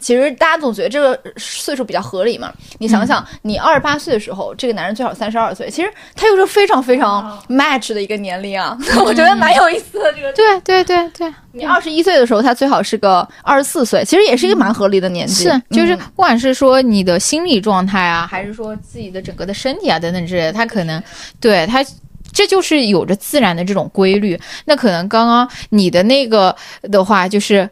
[0.00, 2.52] 其实大家总觉得这个岁数比较合理嘛。
[2.78, 10.12] 你想想，你二十八岁的时候，这个男人最好三十二岁，其实他又是非常非常 match 的一个年龄啊，我觉得蛮有意思的。
[10.14, 15.44] 这个对对对对，你二十一岁的时候，他最好是个二十四岁，其实也是一个蛮合理的年纪。
[15.44, 21.00] 是就是嗯不管是说你的心理状态啊，还是说自己的整个的身体啊等等之类的，他可能
[21.38, 21.84] 对他。
[22.32, 24.38] 这就是有着自然的这种规律。
[24.64, 27.68] 那可能刚刚你的那个的话，就是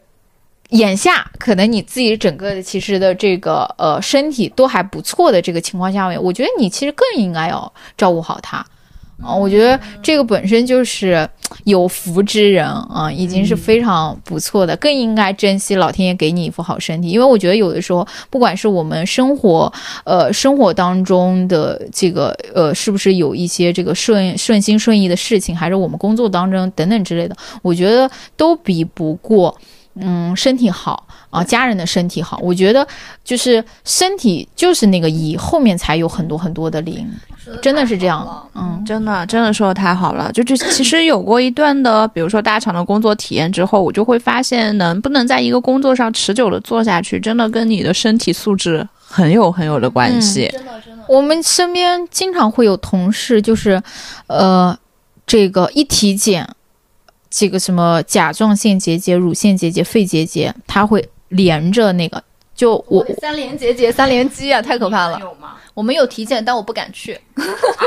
[0.70, 8.64] 眼下可能你自己整个的其实的这个呃身体都还不错的这个情况下面，我觉得你其实更应该要照顾好他。
[9.22, 11.28] 啊、我觉得这个本身就是
[11.64, 17.10] 有福之人啊、已经是非常不错的，更应该珍惜老天爷给你一副好身体。
[17.10, 19.72] 因为我觉得有的时候，不管是我们生活，
[20.04, 29.56] 呃，生活当中的这个，呃，是不是有一些这个顺顺心顺意的事情，还是我们工作当中等等之类的，我觉得都比不过。
[30.00, 32.86] 嗯，身体好啊，家人的身体好，我觉得
[33.24, 37.08] 就是身体就是那个一，后面才有很多很多的零，
[37.60, 38.48] 真的是这样。
[38.54, 40.30] 嗯，真的，真的说的太好了。
[40.32, 50.48] 就这其实有过一段的， 比如说大厂的工作体验之后，我就会发现，能不能在一个工作上持久的做下去，真的跟你的身体素质很有很有的关系。
[50.52, 53.82] 真的真的，我们身边经常会有同事，就是，
[54.26, 54.76] 呃，
[55.26, 56.48] 这个一体检，
[57.30, 62.22] 这个什么甲状腺结节、乳腺结节、肺结节，它会连着那个。
[62.54, 65.20] 就我三连结节、三连击啊，太可怕了。
[65.20, 65.54] 有吗？
[65.74, 67.14] 我们有体检，但我不敢去。
[67.36, 67.44] 啊，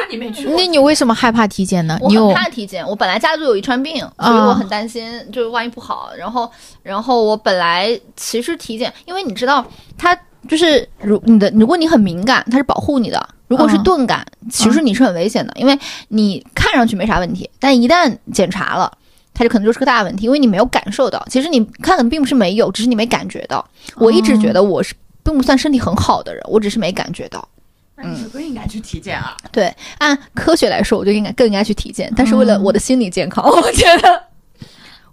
[0.10, 1.98] 你没去 那你为什么害怕体检呢？
[2.00, 6.12] 我很你有怕体检，我本来家里就有遗传病，所以我很担心，就是万一不好。
[6.18, 6.50] 然后，
[6.84, 9.66] 然后我本来其实体检，因为你知道，
[9.98, 10.18] 它
[10.48, 13.20] 就是如你的，如果你很敏感，它是保护你的；
[13.50, 15.78] 如果是嗯钝感，其实你是很危险的，因为
[16.08, 18.90] 你看上去没啥问题，但一旦检查了。
[19.34, 21.26] 它就可能就是个大问题，因为你没有感受到。
[21.30, 23.66] 其实你看的并不是没有，只是你没感觉到。
[23.96, 27.48] 我一直觉得我是并不算身体很好的人，我只是没感觉到。
[27.96, 29.36] 那你是不应该去体检啊？
[29.52, 34.24] 对，按科学来说，我就应该更应该去体检，但是为了我的心理健康， 我觉得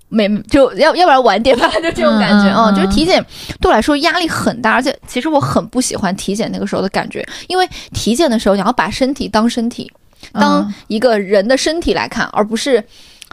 [0.08, 3.22] 没就要要不然晚点吧， 就这种感觉嗯嗯嗯就是体检
[3.60, 9.92] 对我来说压力很大，而且其实我很不喜欢体检那个时候的感觉，因为体检的时候你要把身体当身体，
[10.32, 12.82] 当嗯一个人的身体来看，而不是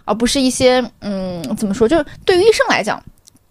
[0.05, 3.01] 而不是一些嗯怎么说，就是对于医生来讲。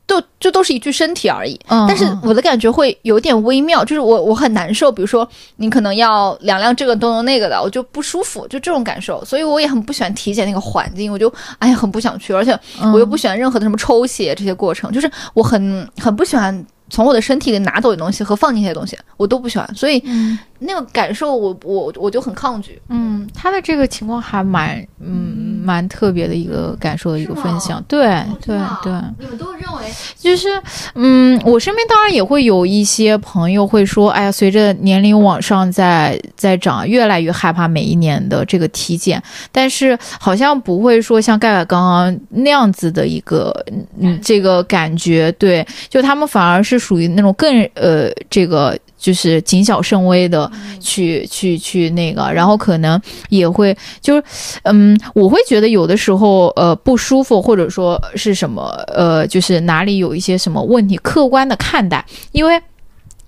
[0.06, 4.92] 都这都是一具身体而已，嗯但是嗯我的感觉会有点微妙，就是我我很难受。
[4.92, 5.26] 比如说，
[5.56, 9.24] 你可能要量量这个动动那个的，我就不舒服，就这种感受。
[9.24, 12.54] 所以我也很不喜欢体检那个环境，我就哎呀很不想去，而且
[12.92, 19.66] 我又不喜欢任何的什么抽血这些过程，就是我很很不喜欢从我的身体里拿走的东西和放进去的东西，我都不喜欢。
[19.74, 22.80] 所以嗯那个感受我，我我就很抗拒。
[22.88, 28.06] 嗯，他的这个情况还蛮嗯蛮特别的一个感受的一个分享，对
[28.40, 28.92] 对对。
[29.18, 30.48] 你们都认为就是，
[30.94, 43.54] 嗯，我身边当然也会有一些朋友会说，哎呀，随着年龄往上在在长，越来越害怕每一年的这个体检，但是好像不会说像盖盖刚刚那样子的一个，
[43.98, 48.78] 嗯，这个感觉，对，就他们反而是属于那种更呃，这个。
[49.04, 50.50] 就是谨小慎微的
[50.80, 52.98] 去去去那个，然后可能
[53.28, 54.24] 也会就是，
[54.62, 62.02] 嗯，我会觉得有的时候呃不舒服，或者说是什么呃，就是哪里有一些什么问题，客观的看待，
[62.32, 62.58] 因为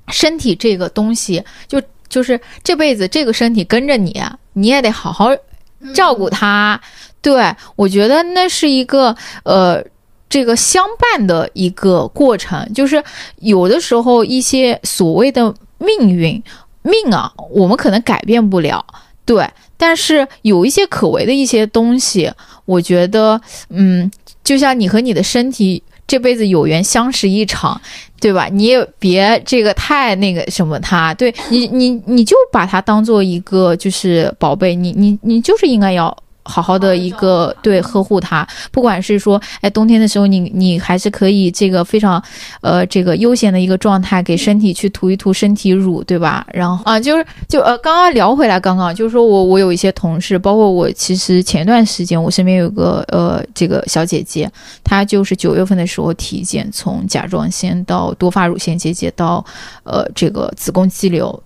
[0.08, 4.18] 身体这个东西就就是这辈子这个身体跟着你，
[4.54, 5.28] 你也得好好
[5.92, 6.80] 照顾它。
[7.20, 9.14] 对我觉得那是一个
[9.44, 9.84] 呃。
[10.28, 13.02] 这个相伴的一个过程，就是
[13.38, 16.42] 有的时候一些所谓的命运
[16.82, 18.84] 命啊，我们可能改变不了，
[19.24, 22.30] 对，但是有一些可为的一些东西，
[22.64, 24.10] 我觉得，嗯，
[24.44, 27.80] 就像你和你的身体这辈子有缘相识一场，
[28.20, 28.48] 对吧？
[28.50, 36.16] 你也别这个太那个什么它，对你，你你就把它当做一个就是宝贝，你你你就是应该要。
[36.46, 42.22] 好好的一个对呵护它，不管是说，哎，冬天的时候你你还是可以这个非常，
[42.60, 46.46] 呃，这个悠闲的一个状态，给身体去涂一涂身体乳，对吧？
[46.52, 54.50] 然后啊，就是就呃，刚刚聊回来，刚刚就是说我我有一些同事，包括我，其实前段时间我身边有个呃这个小姐姐，
[54.84, 59.44] 她就是九月份的时候体检，从甲状腺到多发乳腺结节到
[59.84, 61.42] 呃这个子宫肌瘤，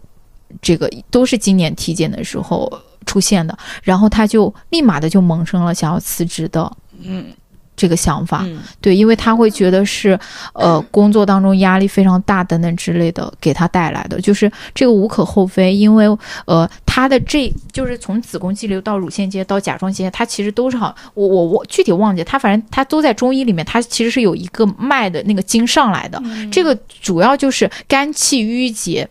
[0.60, 2.70] 这个都是今年体检的时候
[3.10, 6.70] 出现的，然后他就立马的就萌生了想要辞职的
[7.02, 7.26] 嗯，
[7.74, 8.42] 这个想法。
[8.44, 8.60] 嗯。
[8.80, 10.16] 对，因为他会觉得是，
[10.54, 16.06] 呃，工作当中压力非常大等等之类的给他带来的，就是这个无可厚非，因为
[16.46, 29.08] 呃，他的这就是从子宫肌瘤到乳腺结到甲状腺，它其实都是好，我我我具体忘记，他反正他都在中医里面，它其实是有一个脉的那个经上来的，这个主要就是肝气郁结，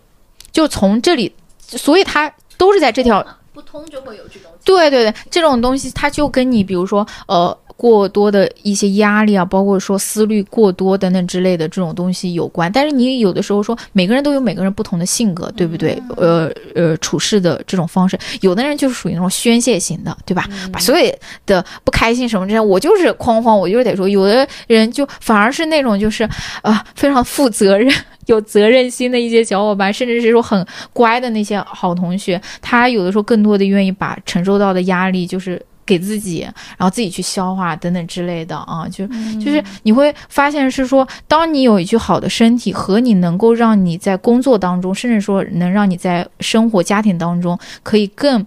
[0.54, 1.36] 就从这里，
[1.68, 3.26] 所以它都是在这条
[3.60, 12.70] 不通就会有这种对对对，这种东西它就跟你比如说呃过多的一些压力啊，包括说思虑过多等等之类的这种东西有关。
[12.70, 15.98] 但是你有的时候说每个人都有每个人不同的性格，对不对？
[16.18, 20.46] 呃呃，处事的这种方式，有的人就是属于那种宣泄型的，对吧？
[20.74, 21.16] 把所有
[21.46, 24.10] 的不开心什么这样，我就是哐哐，我就是得说。
[24.10, 26.28] 有的人就反而是那种就是
[26.64, 27.90] 啊、非常负责任。
[28.26, 30.64] 有责任心的一些小伙伴，甚至是说很
[30.94, 35.60] 乖的那些好同学，他有的时候更多的愿意把承受到的压力就是
[35.90, 36.42] 给自己，
[36.78, 39.08] 然后自己去消化等等之类的啊，就
[39.44, 48.46] 就是你会发现是说，当你有一具好的身体和你能够让你在工作当中，甚至说能让你在生活家庭当中可以更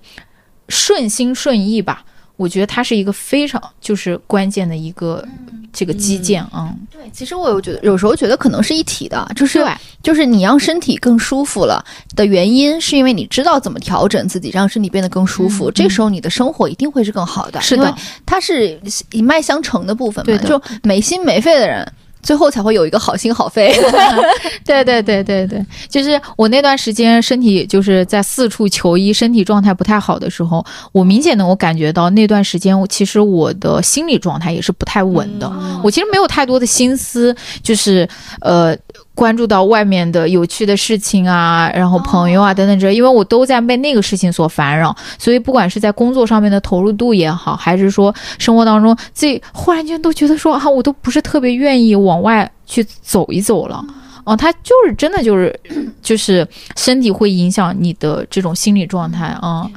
[0.69, 2.05] 顺心顺意吧。
[2.37, 5.25] 我觉得它是一个非常就是关键的一个
[5.73, 9.73] 这个基建啊，对，其实我有觉得有时候觉得可能是一体的，就是对。
[10.03, 11.85] 就是你让身体更舒服了
[12.17, 15.71] 的原因，是因为你知道怎么调整自己，让身体变得更舒服。
[15.71, 17.95] 这时候你的生活一定会是更好的，是的，因为
[18.27, 18.81] 它是
[19.13, 20.37] 一脉相承的部分嘛。
[20.37, 21.87] 对就没心没肺的人，
[22.23, 23.73] 最后才会有一个好心好肺。
[24.65, 35.53] 对对对对对，就是我那段时间身体就是在四处求医，身体状态不太好的时候，我明显能够感觉到那段时间，我其实我的心理状态也是不太稳的。
[35.83, 38.09] 我其实没有太多的心思，就是
[38.41, 38.77] 呃
[39.15, 53.85] 关注到外面的有趣的事情啊，然后朋友啊等等之类，因为我都在被那个事情所烦扰，所以不管是在工作上面的投入度也好，还是说生活当中自己忽然间都觉得说啊，我都不是特别愿意往外去走一走了。
[54.25, 55.61] 哦，它就是真的就是，
[56.01, 56.47] 就是
[56.77, 59.69] 身体会影响你的这种心理状态啊。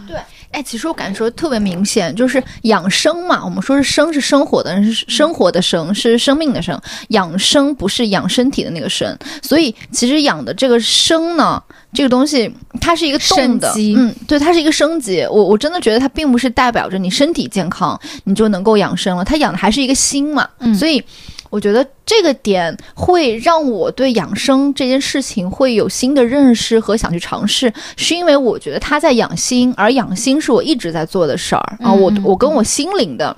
[0.55, 6.79] 哎，其实我感受特别明显，就是养生嘛，我们说是生是生活的，是生活的生，是生命的生。
[7.09, 11.61] 养生不是养身体的那个生，所以其实养的这个生呢，
[11.93, 12.49] 这个东西
[12.79, 15.27] 它是一个动的嗯，对，它是一个升级。
[15.29, 21.03] 我我真的觉得它并不是代表着你身体健康你就能够养生了，它养的还是一个心嘛，嗯所以。
[21.49, 31.93] 我觉得这个点会让我对养生这件事情会有新的认识和想去尝试，是因为我觉得他在养心，而养心是我一直在做的事儿啊。
[31.93, 33.35] 我嗯我跟我心灵的。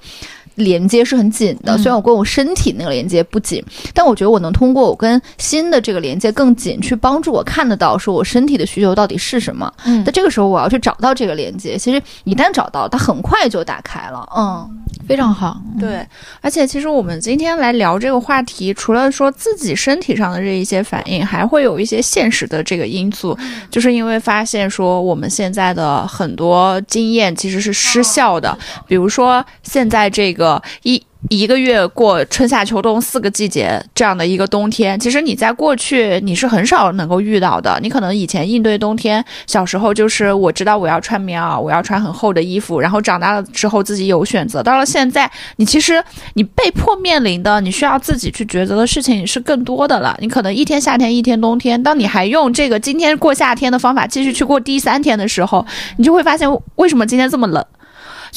[0.57, 1.77] 连接是很紧的，嗯。
[1.79, 9.73] 虽然我跟我身体那个连接不紧，但我觉得我能通过我跟心的这个连接更紧，去帮助我看得到说我身体的需求到底是什么。
[9.85, 10.03] 嗯。
[10.05, 14.27] 那这个时候我要去找到这个连接，其实一旦找到，它很快就打开了。
[14.35, 14.69] 嗯，
[15.07, 15.61] 非常好。
[15.79, 16.05] 对，
[16.41, 23.37] 而且其实我们今天来聊这个话题，除了说自己身体上的这一些反应，还会有一些现实的这个因素，
[23.69, 30.46] 就是因为发现说我们现在的很多经验其实是失效的，比如说现在这个
[30.83, 31.01] 一。
[31.29, 37.77] 一个月过春夏秋冬四个季节这样的一个冬天，其实你在过去你是很少能够遇到的。
[37.81, 44.61] 你可能以前应对冬天，小时候就是我知道我要穿棉袄，我要穿很厚的衣服，然后长大了之后自己有选择。
[44.61, 46.01] 到了现在，你其实
[46.35, 50.15] 你被迫面临的，你需要自己去抉择的事情是更多的了。
[50.21, 55.65] 你可能一天夏天，一天冬天，当你还用这个今天过夏天的方法继续去过第三天的时候，
[55.97, 57.65] 你就会发现为什么今天这么冷。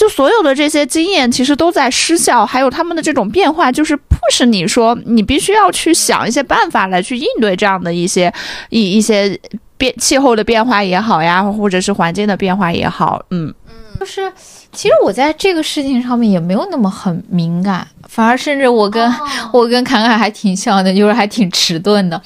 [0.01, 8.33] 就所有的这些经验其实都在失效，还有他们的这种变化，就是 push 你说你必须要去想一些办法来去应对这样的一些
[8.71, 9.39] 一一些
[9.77, 13.53] 变气候的变化也好呀，或者是环境的变化也好，嗯，
[14.01, 14.33] 就是
[14.73, 19.15] 其实我在这个事情上面也没有那么很敏感，反而甚至我跟、
[19.53, 22.19] 我跟侃侃还挺像的，就是还挺迟钝的。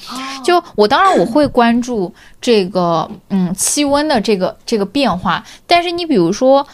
[0.45, 6.65] 就我当然我会关注这个嗯气温的这个这个变化，但是你比如说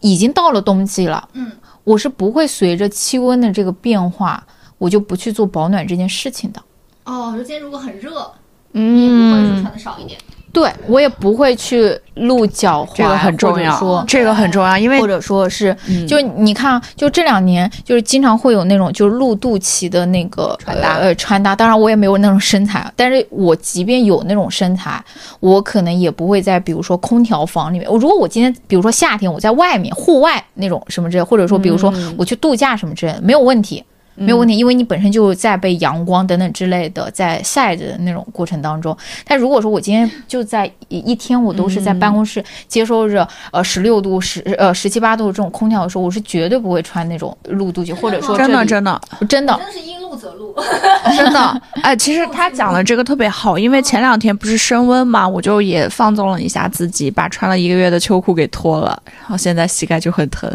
[0.00, 1.50] 已经到了冬季了，嗯，
[1.84, 4.42] 我是不会随着气温的这个变化，
[4.78, 6.62] 我就不去做保暖这件事情的。
[7.04, 8.30] 哦，今天如果很热，
[8.72, 10.18] 嗯，的少一点。
[10.52, 21.54] 对我也不会去露脚踝，这个很重要说，这个很重要，因为或者说是，嗯就你看啊，就这两年，就是经常会有那种就是露肚脐的那个穿搭呃穿搭。
[21.54, 25.02] 当然，我也没有那种身材，啊但是我即便有那种身材，
[25.38, 27.90] 我可能也不会在比如说空调房里面。
[27.90, 33.84] 我如果我今天比如说夏天我在外面户外那种什么之类，或者说比如说嗯我去度假什么之类的，没有问题。
[34.20, 38.96] 没有问题，因为你本身就在被阳光等等之类的在晒着的那种过程当中。
[39.26, 50.54] 但如果说我今天就在一一天我都是在办公室接收着呃十六度十呃十七八度这种空调的时候，我是绝对不会穿那种露肚脐，或者说真的真的真的真的是因路则路。
[51.16, 60.50] 真的，哎，其实他讲的这个特别好，因为前两天不是升温嘛，我就也放纵了一下自己，把穿了一个月的秋裤给脱了，然后现在膝盖就很疼。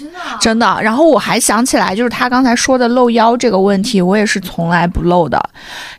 [0.00, 0.38] 哦，真的、啊。
[0.40, 0.78] 真的。
[0.82, 5.40] 然后我还想起来，就是他刚才说的露腰这个问题，我也是从来不露的。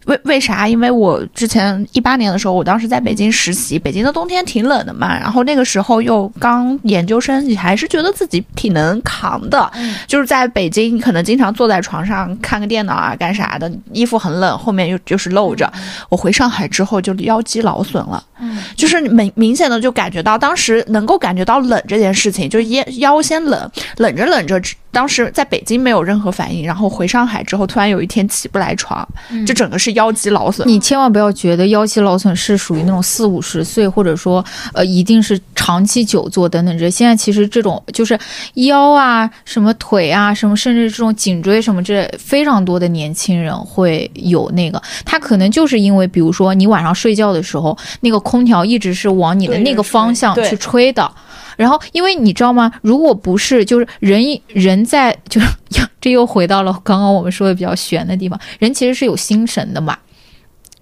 [0.06, 0.68] 为为啥？
[0.68, 9.72] 因为我之前一八年的时候，我当时在北京实习，北京的冬天挺冷的嘛，然后那个时候又刚研究生，你还是觉得自己挺能扛的。
[10.08, 15.72] 就是在北京，可能经常坐在床上看个电脑啊，干啥的，衣服很冷，后面又就是露着。
[16.10, 24.62] 我回上海之后就腰肌劳损了，嗯，就是明明显的就感觉到当时能够感觉到冷这件事情，就是腰腰先冷，冷着冷着，
[24.92, 29.08] 当时在北京没有任何反应，然后回上海之后，突然有一天起不来床，
[29.46, 30.68] 这整个是腰肌劳损。
[30.68, 36.90] 你千万不要觉得腰肌劳损是属于那种四五十岁，或者说呃一定是长期久坐等等这。
[36.90, 38.18] 现在其实这种就是
[38.56, 51.10] 腰啊、什么腿啊、什么甚至这种颈椎什么这非常多的年轻人会有那个，他可能就是因为比如说你晚上睡觉的时候，那个空调一直是往你的那个方向去吹的。
[51.62, 52.72] 然后，因为你知道吗？
[52.82, 55.48] 如果不是，就是人人在，就是
[56.02, 59.98] 这又回到了刚刚我们说的比较玄的地方，人其实是有心神的嘛。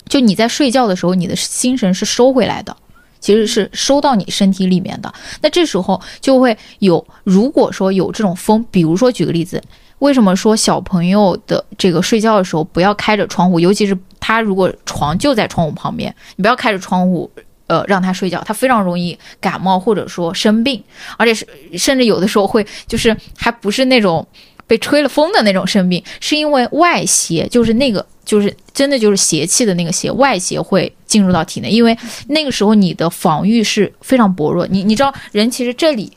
[0.08, 2.76] 就你在睡觉的时候，你的心神是收回来的，
[3.20, 5.14] 其实是收到你身体里面的。
[5.42, 9.62] 那这时候就会有，如果说有这种风，比如说举个例子，
[10.00, 17.30] 为什么说小朋友的这个睡觉的时候不要开着窗户，尤其是他如果床就在窗户旁边，你不要开着窗户。
[17.70, 20.84] 呃，让他睡觉，他非常容易感冒或者说生病，
[21.18, 21.48] 而且是
[21.78, 24.28] 甚至有的时候会就是还不是那种
[24.68, 31.98] 被吹了风的那种生病，是因为外邪，就是那个就是真的就是邪气的那个邪，外邪会进入到体内，因为
[32.28, 34.68] 那个时候你的防御是非常薄弱。
[34.68, 36.12] 你你知道，人其实这里。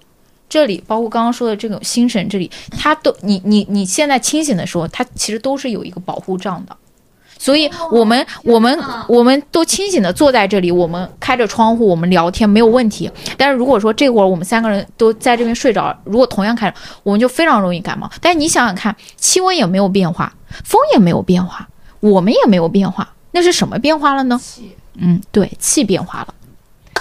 [0.49, 6.77] 这里包括刚刚说的这种心神，这里它都你你你现在清醒的时候，它其实都是有一个保护障的。
[7.43, 8.79] 所以我们我们
[9.09, 13.11] 我们都清醒的坐在这里，我们开着窗户，我们聊天没有问题。
[13.37, 18.09] 但是如果说这会儿我们三个人都在这边睡着，如果同样开着，我们就非常容易感冒。
[18.21, 20.33] 但是你想想看，气温也没有变化，
[20.63, 21.69] 风也没有变化，
[21.99, 24.41] 我们也没有变化，那是什么变化了呢？
[24.95, 26.35] 嗯，对，气变化了。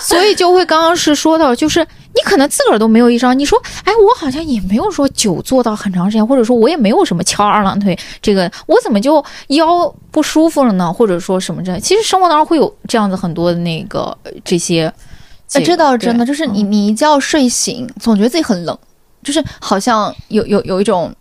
[0.06, 1.80] 所以就会刚刚是说到，就是
[2.14, 10.92] 你可能自个儿都没有意识到，你说，哎，我好像也没有说久坐到很长时间，或者说我也没有什么翘二郎腿，这个我怎么就腰不舒服了呢？
[10.92, 11.80] 或者说什么这？
[11.80, 14.92] 其实生活当中会有这样子很多的那个呃这些。
[15.54, 18.78] 呃，这倒是真的，就是你你一觉睡醒，总觉得自己很冷，
[19.22, 21.14] 就是好像有有有一种，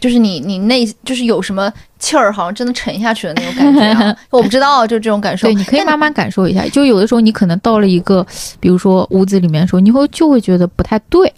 [0.00, 4.16] 就是你你内就是有什么气儿，好像真的沉下去的那种感觉、啊。
[4.30, 5.46] 我不知道，就这种感受。
[5.46, 6.66] 对，你可以慢慢感受一下。
[6.68, 8.26] 就有的时候你可能到了一个，
[8.60, 11.32] 比如说屋子里面的时候，你会就会觉得不太对，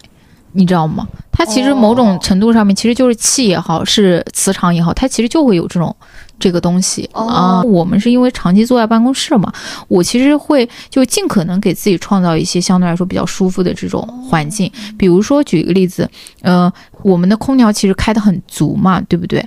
[0.51, 1.07] 你知道吗？
[1.31, 5.95] 它其实某种程度上面，其实就是气也好，是磁场也好，它其实就会有这种
[6.37, 7.61] 这个东西哦啊。
[7.61, 9.49] 我们是因为长期坐在办公室嘛，
[9.87, 14.69] 我其实会就尽可能给自己创造一些相对来说比较舒服的这种环境。
[14.97, 16.09] 比如说举一个例子，
[16.41, 16.69] 呃，
[17.03, 19.41] 我们的空调其实开得很足嘛，对不对？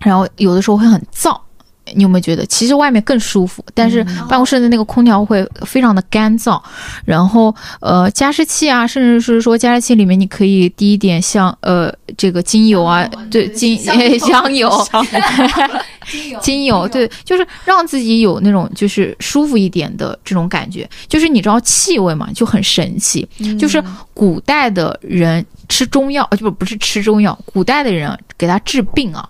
[0.00, 1.38] 然后有的时候会很燥。
[1.94, 6.60] 你有没有觉得，其实外面更舒服，但是办公室的那个空调会非常的干燥，
[7.04, 13.96] 然后呃加湿器啊，甚至是说加湿器里面你可以滴一点像呃这个精油啊，对精香
[14.54, 14.70] 油，
[16.40, 20.88] 精油，对，就是让自己有那种就是舒服一点的这种感觉。
[21.08, 23.28] 就是你知道气味嘛，就很神奇。
[23.58, 23.82] 就是
[24.14, 29.28] 古代的人吃中药，呃，就不不是吃中药，古代的人给他治病啊，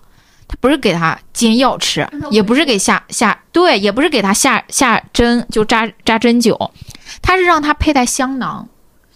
[0.51, 6.69] 他不是给他煎药吃，也不是给下下对，也不是给他下下针就扎扎针灸，
[7.21, 8.67] 他是让他佩戴香囊，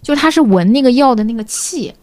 [0.02, 1.94] 就他是闻那个药的那个气，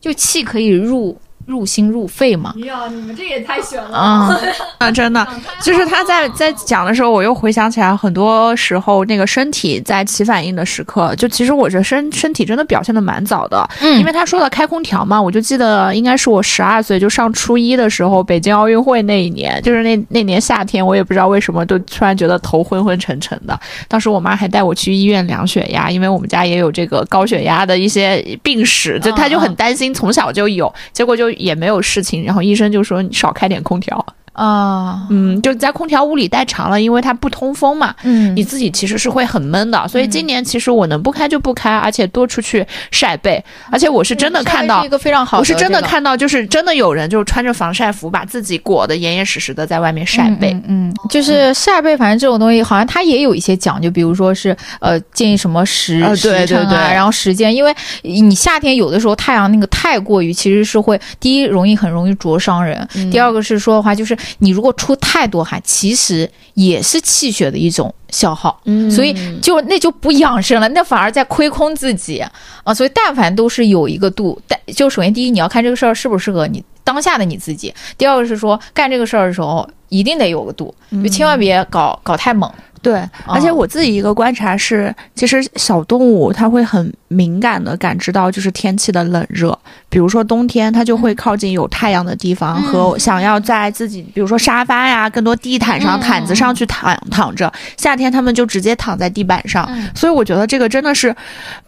[0.00, 2.54] 就气可以入入心入肺嘛。
[2.64, 3.96] 呀，你们这也太悬了。
[3.96, 4.36] 啊、
[4.78, 5.26] 啊，真的，
[5.62, 23.58] 就是他在在讲的时候，我又回想起来，很多时候那个身体在起反应的时刻，就其实我这身身体真的表现的蛮早的，嗯，因为他说到开空调嘛，我就记得应该是我十二岁就上初一的时候，北京奥运会那一年，就是那那年夏天，我也不知道为什么，就突然觉得头昏昏沉沉的。
[23.88, 34.04] 当时我妈还带我去医院量血压，因为我们家也有这个高血压的一些病史，就她就很担心，从小就有，结果就也没有事情，然后医生就说你少开点空调。
[34.32, 39.88] 啊，嗯，就在空调屋里待长了，因为它不通风嘛，嗯你自己其实是会很闷的。
[39.88, 44.90] 所以今年其实我能不开就不开，而且多出去晒背，而且我是真的看到是一。
[44.90, 50.56] 个非常好的，我是真的看到，就是真的有人就是穿着防晒服，把自己裹得严严实实的在外面晒背。
[50.66, 68.60] 嗯，就是晒背，反正这种东西好像它也有一些讲究，比如说是呃建议什么时、时辰啊，对对然后时间，因为你夏天有的时候太阳那个太过于，其实是会第一容易很容易灼伤人，嗯第二个是说的话就是你如果出太多汗，其实也是气血的一种消耗。
[68.64, 72.22] 嗯所以就那就不养生了，那反而在亏空自己
[72.64, 72.74] 啊！
[72.74, 82.52] 所以但凡都是有一个度，但就首先第一你要看这个事儿适不适合你当下的你自己，第二个是说干这个事儿的时候一定得有个度，就千万别搞搞太猛。
[82.82, 89.56] 对，而且我自己一个观察是，其实小动物它会很敏感的感知到就是天气的冷热，
[89.88, 92.62] 比如说冬天它就会靠近有太阳的地方嗯。
[92.64, 96.00] 和想要在自己比如说沙发呀、更多地毯上、嗯。
[96.00, 99.90] 毯子上去躺躺着，夏天它们就直接躺在地板上，嗯。
[99.94, 101.14] 所以我觉得这个真的是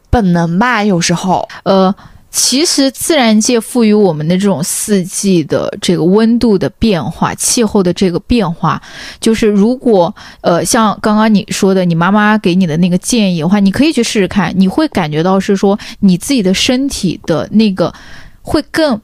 [0.08, 1.46] 本能吧，有时候。
[1.64, 1.94] 呃，
[2.32, 8.80] 其实自然界赋予我们的这种四季的这个温度的变化、气候的这个变化，
[9.20, 17.92] 就是如果呃像刚刚你说的，你妈妈给你的那个建议的话，你可以去试试看，你会感觉到是说你自己的身体的那个
[18.40, 18.98] 会更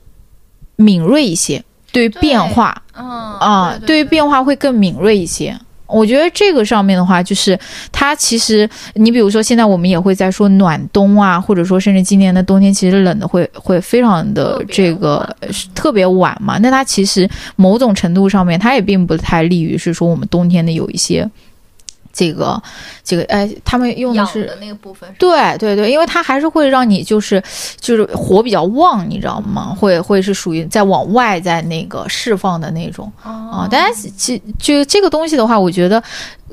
[0.76, 3.06] 敏锐一些，对于变化嗯
[3.38, 5.54] 啊，对于变化会更敏锐一些。
[5.88, 7.58] 我觉得这个上面的话，就是
[7.90, 15.28] 它其实，你比如说现在我们也会在说暖冬啊，或者说甚至今年的冬天其实冷的会会非常的这个
[15.74, 16.58] 特别晚嘛。
[16.58, 21.28] 那它其实某种程度上面，它也并不太利于是说我们冬天的有一些
[22.18, 22.60] 这个
[23.04, 27.40] 这个哎，他们用的是的那个部分对对对，因为它还是会让你就是
[27.78, 29.72] 就是火比较旺，你知道吗？
[29.78, 33.68] 会会是属于在往外在那个释放的那种啊。
[33.70, 36.02] 但是其就这个东西的话，我觉得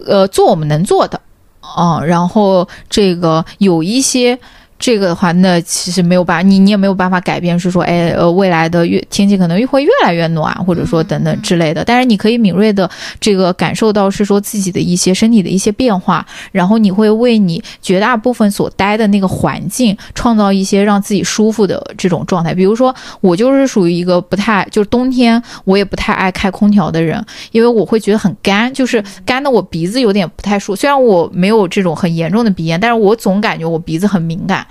[0.06, 1.20] 呃做我们能做的
[1.62, 4.40] 啊，然后这个有一些。
[4.86, 11.84] 这个的话，那其实没有办法，你你也没有办法改变，是说，哎，呃，未来的越天气可能会越来越暖，或者说等等之类的。
[11.84, 12.88] 但是你可以敏锐的
[13.20, 22.54] 这个感受到，是说自己的一些身体的一些变化，然后你会为你绝大部分所待的那个环境创造一些让自己舒服的这种状态。
[22.54, 30.76] 比如说，我就是属于一个不太，就是冬天我也不太爱开空调的人，因为我会觉得很干，就是干的我鼻子有点不太舒服。
[30.76, 34.64] 虽然我没有这种很严重的鼻炎，但是我总感觉我鼻子很敏感，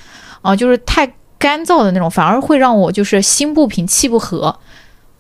[0.45, 4.55] 啊、就是太干燥的那种，反而会让我就是心不平气不和。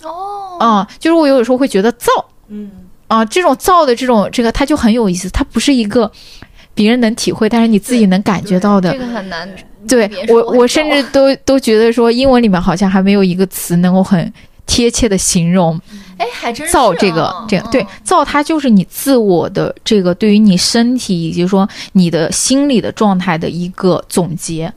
[0.03, 2.07] 哦，啊、就是我有的时候会觉得燥，
[2.49, 2.71] 嗯，
[3.09, 6.13] 啊，这种燥的这种这个，它就很有意思，它不是一个
[6.75, 8.99] 别人能体会，但是你自己能感觉到的这。
[8.99, 9.49] 个很难。
[9.89, 14.31] 对我，我甚至都都觉得说，英文里面好像还没有一个词能够很
[14.66, 15.81] 贴切的形容
[16.19, 17.69] 哎，还真是燥这个啊这个。
[17.70, 24.73] 对嗯，燥它就是你自我的这个对于你身体以及说你的心理的状态的一个总结。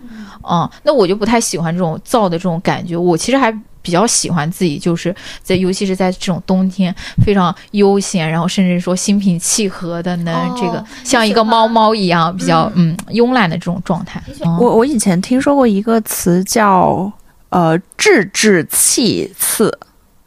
[0.50, 3.54] 嗯、那我就不太喜欢这种造的这种感觉，我其实还。
[3.80, 6.94] 比较喜欢自己，就是在，尤其是在这种冬天，
[7.24, 14.22] 非常悠闲，然后甚至说心平气和的，能哦这个像一个猫猫一样，比较嗯慵懒的这种状态。
[14.42, 17.10] 嗯我我以前听说过一个词叫
[17.50, 19.78] 呃志志气次，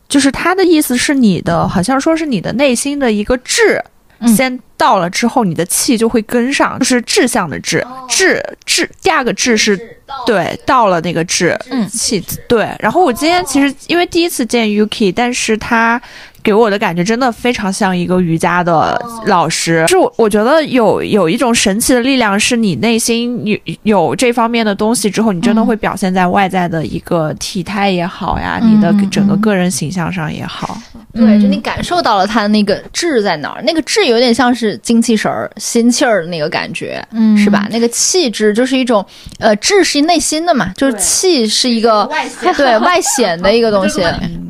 [0.08, 3.82] 就是他的意思是你的，好像说是你的内心的一个志。
[4.22, 8.86] 嗯先到了之后，你的气就会跟上，就是志向的志，志志。
[9.00, 12.68] 第二个志是对到了那个志，嗯气对。
[12.80, 15.98] 然后我今天其实因为第一次见 Yuki，但是他
[16.42, 19.86] 给我的感觉真的非常像一个瑜伽的老师。
[19.88, 30.76] 是我我觉得有有一种神奇的力量，是你内心有有这方面的东西之后，你真的嗯会表现在外在的一个体态也好呀，嗯你的整个个人形象上也好。
[31.12, 37.66] 对，就嗯你感受到了他的那个志在哪儿，那个志有点像是精气神儿、心气儿的那个感觉，嗯是吧？？
[37.70, 39.04] 那个气质就是一种，
[39.38, 42.08] 呃，志是内心的嘛，就是气是一个
[42.56, 44.00] 对外显的一个东西。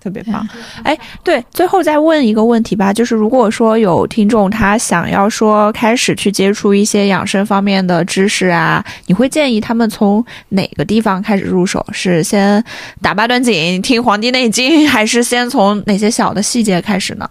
[0.00, 0.48] 嗯，特别棒。
[0.82, 11.84] 哎，对，最后再问一个问题吧，就是如果说有听众他想要说开始去接触一些养生方面的知识啊，你会建议他们从哪个地方开始入手？
[11.92, 12.62] 是先
[13.02, 17.28] 打八段锦、听《黄帝内经》，还是先从哪些小的细节开始呢？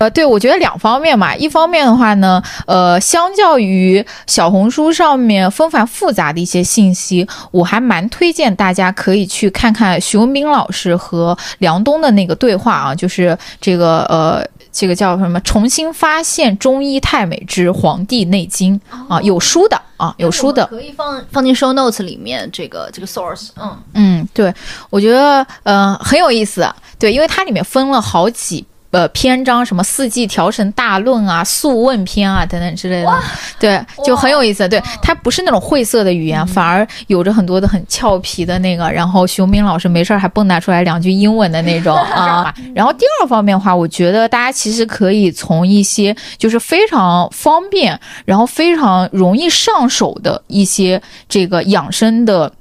[0.00, 1.36] 呃，对，我觉得两方面嘛。
[1.36, 14.44] 一方面的话呢，呃，相较于小红书上面纷繁复杂的一些信息，我还蛮推荐大家可以去看看徐文斌老师和梁冬的那个对话啊，就是这个呃。
[14.72, 15.40] 这个叫什么？
[15.40, 18.80] 重新发现中医太美之《黄帝内经》
[19.12, 20.64] 啊，有书的啊，有书的。
[20.66, 24.54] 可以放放进 show notes 里面这个这个 source，嗯，嗯，对，
[24.88, 26.64] 我觉得呃很有意思，
[27.00, 33.22] 对，因为它里面分了好几呃篇章，什么四季调神大论啊、素问篇啊等等之类的，
[33.58, 34.68] 对，就很有意思。
[34.68, 38.90] 对，它不是那种晦涩的语言，反而有着很多的很俏皮的那个。
[38.90, 42.52] 然后熊斌老师没事儿还蹦跶出来两句英文的那种 啊。
[42.74, 52.52] 然后第二方面的话，我觉得大家其实可以从一些就是非常方便，然后非常容易上手的一些这个养生的。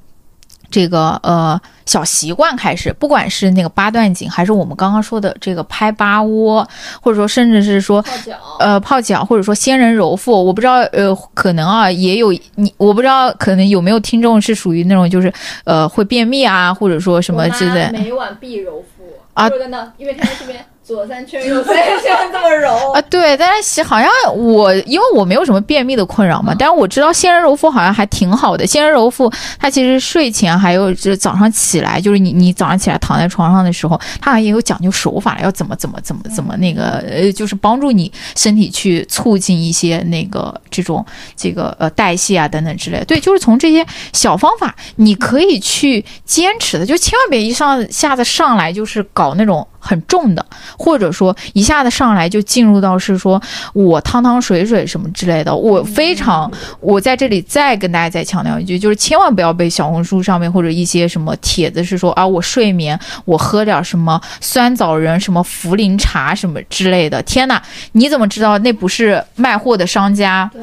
[0.69, 6.67] 这个呃小习惯开始，不管是那个八段锦，还是我们刚刚说的这个拍八窝，
[7.01, 15.31] 或者说甚至是说泡脚，呃泡脚，或者说仙人揉腹，我不知道呃可能啊也有你，我不知道可能有没有听众是属于那种就是
[15.63, 20.65] 呃会便秘啊，或者说什么之类每晚必揉腹啊，真的，因为看到这边。
[20.89, 23.01] 左三圈，右三圈，这么揉 啊？
[23.03, 28.65] 对，但是好像我因为我没有什么便秘的困扰嘛，但是我知道仙人揉腹好像还挺好的。
[28.65, 41.05] 仙人揉腹，它其实睡前还有就是早上起来，就是你你早上起来躺在床上的时候，它好像也有讲究手法，要怎么怎么怎么怎么那个呃，就是帮助你身体去促进一些那个这种
[41.35, 43.05] 这个呃代谢啊等等之类。
[43.05, 49.67] 对，就是从这些小方法，你可以去坚持的，就千万别一上下子上来就是搞那种。
[49.79, 50.45] 很重的，
[50.77, 53.41] 或者说一下子上来就进入到是说
[53.73, 67.61] 我汤汤水水什么之类的，我非常，我在这里再跟大家再强调一句，就是千万不要被小红书上面或者一些什么帖子是说啊，我睡眠我喝点什么酸枣仁什么茯苓茶什么之类的，天哪，
[67.93, 70.49] 你怎么知道那不是卖货的商家？
[70.53, 70.61] 对。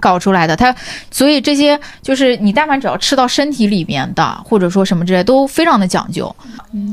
[0.00, 0.74] 搞出来的，它
[1.10, 6.34] 所以这些就是你但凡只要吃到身体里面的，或者说什么之类，都非常的讲究，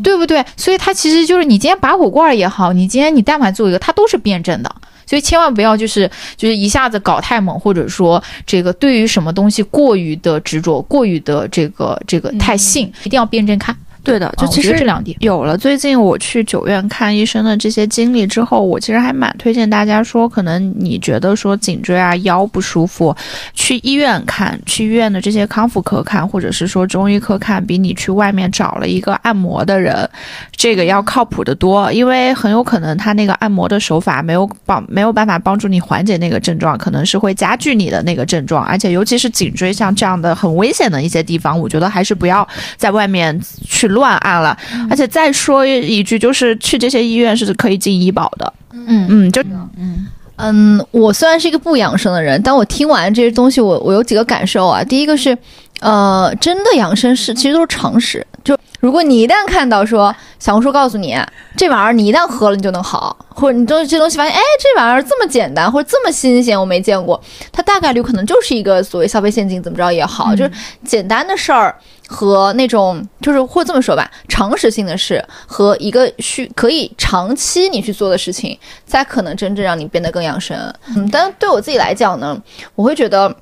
[0.03, 0.43] 对不对？
[0.55, 4.73] 所以它其实就是你今天拔火罐也好，你今天你但凡做一个，它都是辩证的。
[5.07, 13.75] 所以千万不要就是就是一下子搞太猛，或者说这个对于什么东西过于的执着，过于的这个这个太信，一定要辩证看。
[14.05, 15.57] 对的，就其实这两点有了。
[15.57, 23.13] 最近我去九院看医生的这些经历之后，我其实还蛮推荐大家说，可能你觉得说颈椎啊、腰不舒服，
[23.55, 30.07] 去医院看，去医院的这些康复科看，或者是说中医科看，比你去外面找了一个按摩的人，
[30.55, 31.91] 这个要靠谱的多。
[31.91, 38.63] 因为很有可能他那个按摩的手法没有帮没有办法帮助你缓解那个症状，可能是会加剧你的那个症状。
[38.63, 43.94] 而且尤其是颈椎像这样的很危险的一些地方，我觉得还是不要在外面去。
[43.95, 44.55] 乱按了，
[44.91, 48.53] 而且再说一句，就是去这些医院是可以进医保的。
[48.71, 49.41] 嗯嗯，就
[49.77, 50.05] 嗯
[50.37, 54.83] 嗯，我虽然是一个不养生的人，但我听完这些东西，我我有几个感受啊。
[54.83, 55.35] 第一个是，
[55.79, 58.25] 呃，真的养生是其实都是常识。
[58.43, 58.55] 就
[58.85, 61.17] 如果你一旦看到说小红书告诉你
[61.57, 67.19] 这玩意儿，你一旦喝了你就能好，或者你东这东西发现哎这玩意儿这么简单或者这么新鲜，我没见过，
[67.51, 70.51] 它大概率可能就是一个所谓消费陷阱，怎么着也好，就是
[70.85, 71.75] 简单的事儿。
[72.07, 78.55] 和那种就是或这么说吧，常识性的事和一个需可以长期你去做的事情，
[78.85, 80.55] 才可能真正让你变得更养生。
[80.95, 82.39] 嗯，但对我自己来讲呢，
[82.75, 83.35] 我会觉得。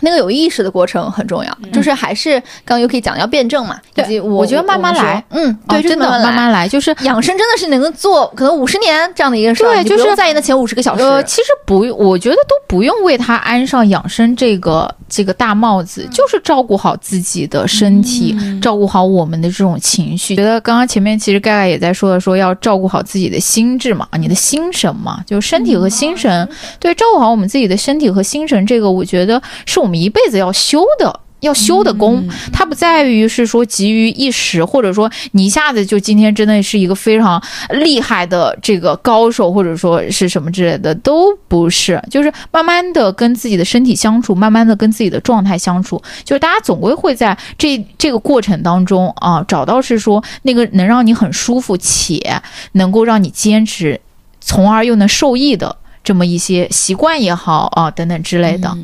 [0.00, 11.02] 那个有意识的过程很重要，就是还是刚又可以讲要辩证嘛，以及我我觉得慢慢来，嗯，对，真的慢慢来，就是养生真的是能做可能五十年这样的一个事儿，对，就是在意那前五十个小时。
[11.02, 20.34] 呃，其实不，我觉得都不用为他安上养生这个这个大帽子，就是照顾好自己的身体，照顾好我们的这种情绪。
[20.34, 26.48] 觉得刚刚前面其实盖盖也在说的，说要照顾好自己的心智嘛，你的心神嘛，就身体和心神，
[26.78, 29.89] 对，照顾好我们自己的身体和心神，这个我觉得是我们。
[29.90, 42.00] 我们一辈子要修的，要修的功，它不在于是说急于一时，或者说你一下子就今天真的是一个非常厉害的这个高手，或者说是什么之类的，都不是。
[42.08, 52.40] 就是慢慢的跟自己的身体相处，慢慢的跟自己的状态相处，就是大家总归会在这这个过程当中啊，找到是说那个能让你很舒服且
[52.74, 54.00] 能够让你坚持，
[54.40, 58.76] 从而又能受益的这么一些习惯也好啊等等之类的，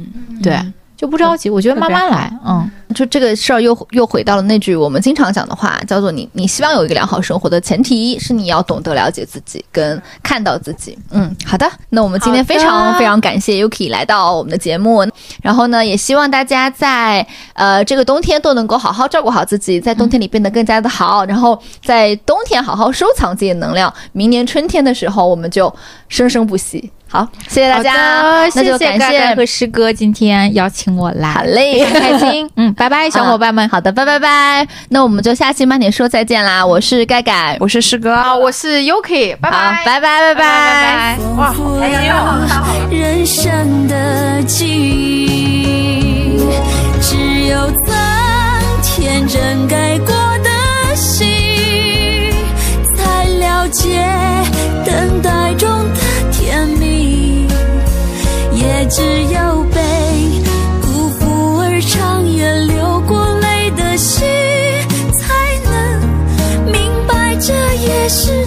[0.42, 0.58] 对。
[0.96, 2.70] 就不着急，我觉得慢慢来，嗯。
[2.96, 10.96] 就这个事儿又又回到了那句我们经常讲的话，叫做你你希望有一个良好生活的前提是你要懂得了解自己跟看到自己。
[11.10, 15.06] 嗯，好的，那我们今天非常非常感谢 Yuki 来到我们的节目，
[15.42, 25.70] 然后呢，也希望大家在呃这个冬天都能够好好照顾好自己，在冬天里变得更加的好，然后在冬天好好收藏自己的能量，明年春天的时候我们就
[26.08, 26.90] 生生不息。
[27.08, 32.74] 好，谢谢大家，那就感谢和师哥今天邀请我来，好嘞，很开心， 嗯。
[32.74, 33.68] 拜拜拜，小伙伴们。
[33.68, 34.66] 好的，拜拜拜。
[34.90, 36.64] 那我们就下期慢点说再见啦。
[36.64, 41.18] 我是盖盖，我是师哥，啊、我是 Yuki，拜拜，拜拜拜拜。
[41.36, 42.48] 哇，哎呀，
[42.90, 46.38] 人生的记忆
[47.00, 47.16] 只
[47.48, 47.94] 有曾
[48.82, 50.14] 天真该过
[50.44, 51.26] 的心，
[52.96, 54.00] 才了解
[54.84, 56.00] 等待中的
[56.30, 57.48] 甜蜜，
[58.52, 59.02] 也只
[59.34, 59.55] 有。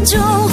[0.10, 0.49] 좀